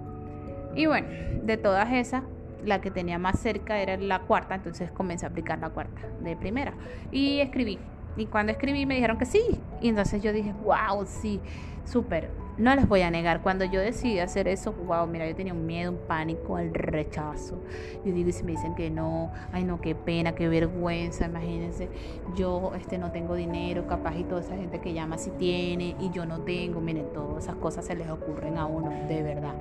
Y 0.75 0.85
bueno, 0.85 1.07
de 1.43 1.57
todas 1.57 1.91
esas, 1.91 2.23
la 2.63 2.81
que 2.81 2.91
tenía 2.91 3.17
más 3.17 3.39
cerca 3.39 3.79
era 3.79 3.97
la 3.97 4.19
cuarta, 4.19 4.55
entonces 4.55 4.91
comencé 4.91 5.25
a 5.25 5.29
aplicar 5.29 5.59
la 5.59 5.69
cuarta 5.69 6.01
de 6.21 6.35
primera. 6.35 6.73
Y 7.11 7.39
escribí. 7.39 7.79
Y 8.17 8.25
cuando 8.25 8.51
escribí 8.51 8.85
me 8.85 8.95
dijeron 8.95 9.17
que 9.17 9.25
sí. 9.25 9.41
Y 9.81 9.89
entonces 9.89 10.21
yo 10.21 10.33
dije, 10.33 10.53
wow, 10.63 11.05
sí, 11.05 11.39
súper. 11.85 12.29
No 12.57 12.73
les 12.73 12.87
voy 12.87 13.01
a 13.03 13.11
negar, 13.11 13.43
cuando 13.43 13.65
yo 13.65 13.79
decidí 13.79 14.17
hacer 14.17 14.47
eso, 14.47 14.73
wow, 14.73 15.05
mira, 15.05 15.27
yo 15.27 15.35
tenía 15.35 15.53
un 15.53 15.67
miedo, 15.67 15.91
un 15.91 15.99
pánico 16.07 16.57
al 16.57 16.73
rechazo. 16.73 17.61
Yo 18.03 18.11
digo, 18.11 18.29
y 18.29 18.33
si 18.33 18.43
me 18.43 18.53
dicen 18.53 18.73
que 18.73 18.89
no, 18.89 19.31
ay 19.51 19.63
no, 19.63 19.79
qué 19.79 19.93
pena, 19.93 20.33
qué 20.33 20.47
vergüenza, 20.47 21.27
imagínense, 21.27 21.87
yo 22.35 22.71
este 22.75 22.97
no 22.97 23.11
tengo 23.11 23.35
dinero, 23.35 23.85
capaz 23.85 24.17
y 24.17 24.23
toda 24.23 24.41
esa 24.41 24.55
gente 24.55 24.81
que 24.81 24.93
llama 24.93 25.19
si 25.19 25.29
tiene 25.31 25.95
y 25.99 26.09
yo 26.09 26.25
no 26.25 26.41
tengo, 26.41 26.81
miren, 26.81 27.13
todas 27.13 27.43
esas 27.43 27.57
cosas 27.57 27.85
se 27.85 27.95
les 27.95 28.09
ocurren 28.09 28.57
a 28.57 28.65
uno, 28.65 28.89
de 29.07 29.21
verdad. 29.21 29.53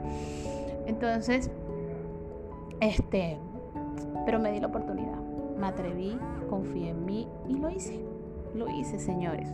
Entonces, 0.86 1.50
este, 2.80 3.36
pero 4.24 4.38
me 4.38 4.52
di 4.52 4.60
la 4.60 4.68
oportunidad, 4.68 5.18
me 5.58 5.66
atreví, 5.66 6.18
confié 6.48 6.90
en 6.90 7.04
mí 7.04 7.28
y 7.46 7.58
lo 7.58 7.68
hice. 7.68 8.15
Lo 8.56 8.68
hice, 8.68 8.98
señores. 8.98 9.48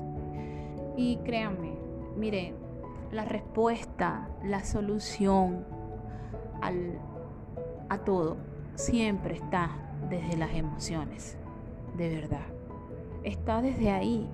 Y 0.96 1.16
créanme, 1.18 1.72
miren, 2.16 2.54
la 3.10 3.24
respuesta, 3.24 4.28
la 4.44 4.62
solución 4.64 5.64
al, 6.60 6.98
a 7.88 7.98
todo 7.98 8.36
siempre 8.74 9.34
está 9.34 9.70
desde 10.08 10.36
las 10.36 10.54
emociones, 10.54 11.36
de 11.96 12.14
verdad. 12.14 12.46
Está 13.24 13.60
desde 13.60 13.90
ahí. 13.90 14.30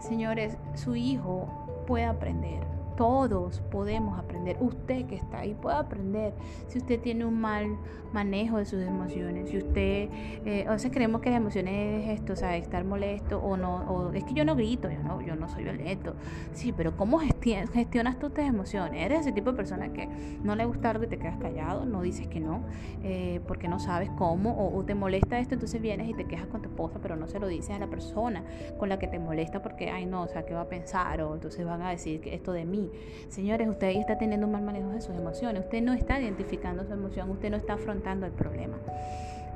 Señores, 0.00 0.56
su 0.74 0.96
hijo 0.96 1.48
puede 1.86 2.04
aprender 2.04 2.66
todos 3.00 3.62
podemos 3.70 4.18
aprender. 4.18 4.58
Usted 4.60 5.06
que 5.06 5.14
está 5.14 5.38
ahí 5.38 5.54
puede 5.54 5.74
aprender. 5.74 6.34
Si 6.66 6.76
usted 6.76 7.00
tiene 7.00 7.24
un 7.24 7.40
mal 7.40 7.78
manejo 8.12 8.58
de 8.58 8.66
sus 8.66 8.82
emociones, 8.82 9.48
si 9.48 9.56
usted, 9.56 10.10
eh, 10.44 10.66
a 10.68 10.72
veces 10.72 10.90
creemos 10.92 11.22
que 11.22 11.30
las 11.30 11.38
emociones 11.38 12.04
es 12.04 12.18
esto, 12.18 12.34
o 12.34 12.36
sea, 12.36 12.58
estar 12.58 12.84
molesto 12.84 13.38
o 13.38 13.56
no, 13.56 13.76
o 13.90 14.12
es 14.12 14.24
que 14.24 14.34
yo 14.34 14.44
no 14.44 14.54
grito, 14.54 14.90
yo 14.90 15.02
no, 15.02 15.22
yo 15.22 15.34
no 15.34 15.48
soy 15.48 15.64
violento. 15.64 16.12
Sí, 16.52 16.72
pero 16.72 16.94
¿cómo 16.94 17.20
gestionas 17.20 18.18
tú 18.18 18.28
tus 18.28 18.44
emociones? 18.44 19.02
Eres 19.02 19.20
ese 19.20 19.32
tipo 19.32 19.52
de 19.52 19.56
persona 19.56 19.94
que 19.94 20.06
no 20.42 20.54
le 20.54 20.66
gusta 20.66 20.90
algo 20.90 21.04
y 21.04 21.06
te 21.06 21.18
quedas 21.18 21.38
callado, 21.38 21.86
no 21.86 22.02
dices 22.02 22.26
que 22.26 22.38
no, 22.38 22.64
eh, 23.02 23.40
porque 23.48 23.66
no 23.66 23.78
sabes 23.78 24.10
cómo, 24.18 24.52
o, 24.58 24.76
o, 24.76 24.84
te 24.84 24.94
molesta 24.94 25.38
esto, 25.38 25.54
entonces 25.54 25.80
vienes 25.80 26.06
y 26.06 26.12
te 26.12 26.26
quejas 26.26 26.48
con 26.48 26.60
tu 26.60 26.68
esposa, 26.68 26.98
pero 27.00 27.16
no 27.16 27.28
se 27.28 27.38
lo 27.38 27.46
dices 27.46 27.70
a 27.70 27.78
la 27.78 27.86
persona 27.86 28.44
con 28.78 28.90
la 28.90 28.98
que 28.98 29.06
te 29.06 29.18
molesta 29.18 29.62
porque, 29.62 29.90
ay 29.90 30.04
no, 30.04 30.24
o 30.24 30.28
sea, 30.28 30.44
¿qué 30.44 30.52
va 30.52 30.62
a 30.62 30.68
pensar? 30.68 31.22
O 31.22 31.32
entonces 31.32 31.64
van 31.64 31.80
a 31.80 31.88
decir 31.88 32.20
que 32.20 32.34
esto 32.34 32.52
de 32.52 32.66
mí. 32.66 32.89
Señores, 33.28 33.68
usted 33.68 33.88
ahí 33.88 33.98
está 33.98 34.18
teniendo 34.18 34.46
un 34.46 34.52
mal 34.52 34.62
manejo 34.62 34.90
de 34.90 35.00
sus 35.00 35.14
emociones, 35.14 35.62
usted 35.62 35.82
no 35.82 35.92
está 35.92 36.20
identificando 36.20 36.84
su 36.84 36.92
emoción, 36.92 37.30
usted 37.30 37.50
no 37.50 37.56
está 37.56 37.74
afrontando 37.74 38.26
el 38.26 38.32
problema. 38.32 38.76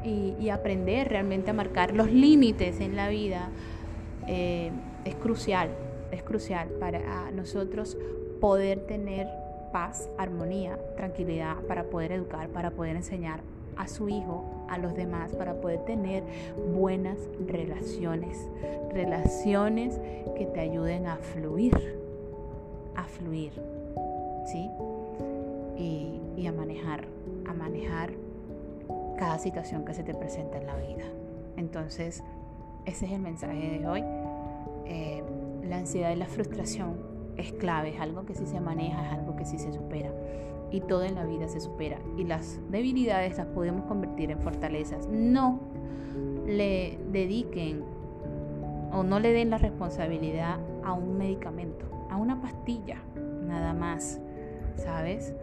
Y, 0.04 0.50
aprender 0.50 1.08
realmente 1.08 1.50
a 1.50 1.54
marcar 1.54 1.94
los 1.94 2.12
límites 2.12 2.78
en 2.80 2.94
la 2.94 3.08
vida 3.08 3.48
eh, 4.28 4.70
es 5.04 5.14
crucial, 5.14 5.70
es 6.12 6.22
crucial 6.22 6.68
para 6.78 7.30
nosotros 7.30 7.96
poder 8.38 8.80
tener 8.80 9.26
paz, 9.72 10.08
armonía, 10.18 10.78
tranquilidad, 10.96 11.56
para 11.62 11.84
poder 11.84 12.12
educar, 12.12 12.48
para 12.50 12.70
poder 12.70 12.96
enseñar 12.96 13.40
a 13.76 13.88
su 13.88 14.08
hijo, 14.08 14.66
a 14.68 14.78
los 14.78 14.94
demás, 14.94 15.34
para 15.34 15.54
poder 15.54 15.84
tener 15.84 16.22
buenas 16.72 17.18
relaciones, 17.46 18.38
relaciones 18.92 19.98
que 20.36 20.46
te 20.46 20.60
ayuden 20.60 21.06
a 21.06 21.16
fluir 21.16 22.03
a 22.96 23.04
fluir, 23.04 23.52
¿sí? 24.46 24.70
Y, 25.76 26.46
a 26.46 26.52
manejar, 26.52 27.06
a 27.48 27.54
manejar 27.54 28.12
cada 29.16 29.38
situación 29.38 29.86
que 29.86 29.94
se 29.94 30.02
te 30.02 30.12
presenta 30.12 30.58
en 30.58 30.66
la 30.66 30.76
vida. 30.76 31.04
Entonces, 31.56 32.22
ese 32.84 33.06
es 33.06 33.12
el 33.12 33.20
mensaje 33.20 33.78
de 33.78 33.88
hoy. 33.88 34.02
Eh, 34.84 35.22
la 35.66 35.78
ansiedad 35.78 36.10
y 36.10 36.16
la 36.16 36.26
frustración 36.26 36.98
es 37.38 37.52
clave, 37.52 37.94
es 37.94 38.00
algo 38.00 38.26
que 38.26 38.34
sí 38.34 38.46
se 38.46 38.60
maneja, 38.60 39.06
es 39.06 39.12
algo 39.14 39.36
que 39.36 39.46
sí 39.46 39.58
se 39.58 39.72
supera. 39.72 40.10
Y 40.70 40.80
todo 40.80 41.04
en 41.04 41.14
la 41.14 41.24
vida 41.24 41.48
se 41.48 41.60
supera. 41.60 41.98
Y 42.18 42.24
las 42.24 42.60
debilidades 42.70 43.38
las 43.38 43.46
podemos 43.46 43.86
convertir 43.86 44.30
en 44.30 44.40
fortalezas. 44.40 45.06
No 45.08 45.60
le 46.46 46.98
dediquen 47.10 47.82
o 48.92 49.02
no 49.02 49.18
le 49.18 49.32
den 49.32 49.48
la 49.48 49.58
responsabilidad 49.58 50.58
a 50.84 50.92
un 50.92 51.16
medicamento 51.16 51.93
a 52.14 52.16
una 52.16 52.40
pastilla, 52.40 52.98
nada 53.44 53.72
más, 53.72 54.20
¿sabes? 54.76 55.34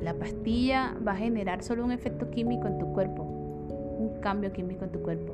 La 0.00 0.12
pastilla 0.14 0.94
va 1.06 1.12
a 1.12 1.16
generar 1.16 1.62
solo 1.62 1.84
un 1.84 1.90
efecto 1.90 2.30
químico 2.30 2.66
en 2.66 2.78
tu 2.78 2.92
cuerpo, 2.92 3.22
un 3.22 4.20
cambio 4.20 4.52
químico 4.52 4.84
en 4.84 4.92
tu 4.92 5.00
cuerpo, 5.00 5.32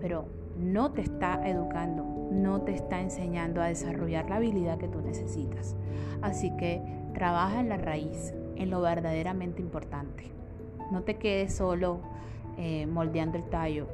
pero 0.00 0.26
no 0.58 0.92
te 0.92 1.00
está 1.00 1.46
educando, 1.48 2.04
no 2.30 2.62
te 2.62 2.72
está 2.72 3.00
enseñando 3.00 3.60
a 3.60 3.66
desarrollar 3.66 4.30
la 4.30 4.36
habilidad 4.36 4.78
que 4.78 4.86
tú 4.86 5.00
necesitas. 5.00 5.74
Así 6.22 6.56
que 6.56 6.80
trabaja 7.12 7.58
en 7.58 7.68
la 7.68 7.76
raíz, 7.76 8.32
en 8.54 8.70
lo 8.70 8.80
verdaderamente 8.80 9.60
importante. 9.60 10.30
No 10.92 11.02
te 11.02 11.16
quedes 11.16 11.52
solo 11.52 11.98
eh, 12.58 12.86
moldeando 12.86 13.38
el 13.38 13.44
tallo, 13.50 13.88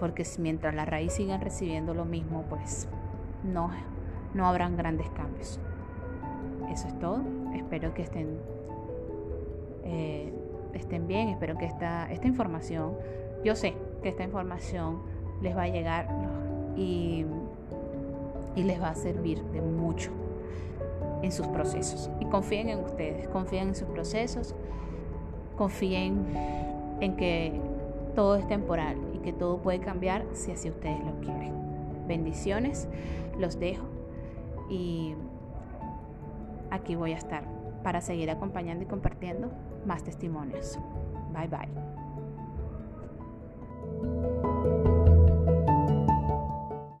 porque 0.00 0.24
mientras 0.40 0.74
la 0.74 0.86
raíz 0.86 1.12
siga 1.12 1.36
recibiendo 1.36 1.94
lo 1.94 2.04
mismo, 2.04 2.46
pues 2.48 2.88
no, 3.44 3.70
no 4.34 4.46
habrán 4.46 4.76
grandes 4.76 5.08
cambios. 5.10 5.60
Eso 6.70 6.88
es 6.88 6.98
todo. 6.98 7.20
Espero 7.54 7.92
que 7.94 8.02
estén, 8.02 8.38
eh, 9.84 10.32
estén 10.74 11.06
bien, 11.06 11.28
espero 11.28 11.56
que 11.56 11.66
esta, 11.66 12.10
esta 12.10 12.26
información, 12.26 12.94
yo 13.44 13.54
sé 13.54 13.74
que 14.02 14.08
esta 14.08 14.24
información 14.24 15.00
les 15.42 15.56
va 15.56 15.62
a 15.62 15.68
llegar 15.68 16.08
y, 16.76 17.26
y 18.56 18.62
les 18.62 18.80
va 18.80 18.90
a 18.90 18.94
servir 18.94 19.42
de 19.52 19.60
mucho 19.60 20.10
en 21.22 21.30
sus 21.30 21.46
procesos. 21.48 22.10
Y 22.20 22.24
confíen 22.26 22.68
en 22.68 22.80
ustedes, 22.80 23.28
confíen 23.28 23.68
en 23.68 23.74
sus 23.74 23.88
procesos, 23.88 24.54
confíen 25.56 26.24
en 27.00 27.16
que 27.16 27.52
todo 28.14 28.36
es 28.36 28.46
temporal 28.46 28.96
y 29.14 29.18
que 29.18 29.32
todo 29.32 29.58
puede 29.58 29.80
cambiar 29.80 30.24
si 30.32 30.52
así 30.52 30.70
ustedes 30.70 30.98
lo 31.04 31.20
quieren. 31.20 31.52
Bendiciones, 32.06 32.88
los 33.38 33.58
dejo 33.58 33.84
y 34.72 35.14
aquí 36.70 36.94
voy 36.94 37.12
a 37.12 37.18
estar 37.18 37.44
para 37.82 38.00
seguir 38.00 38.30
acompañando 38.30 38.84
y 38.84 38.86
compartiendo 38.86 39.50
más 39.84 40.02
testimonios. 40.02 40.78
Bye 41.32 41.48
bye. 41.48 41.68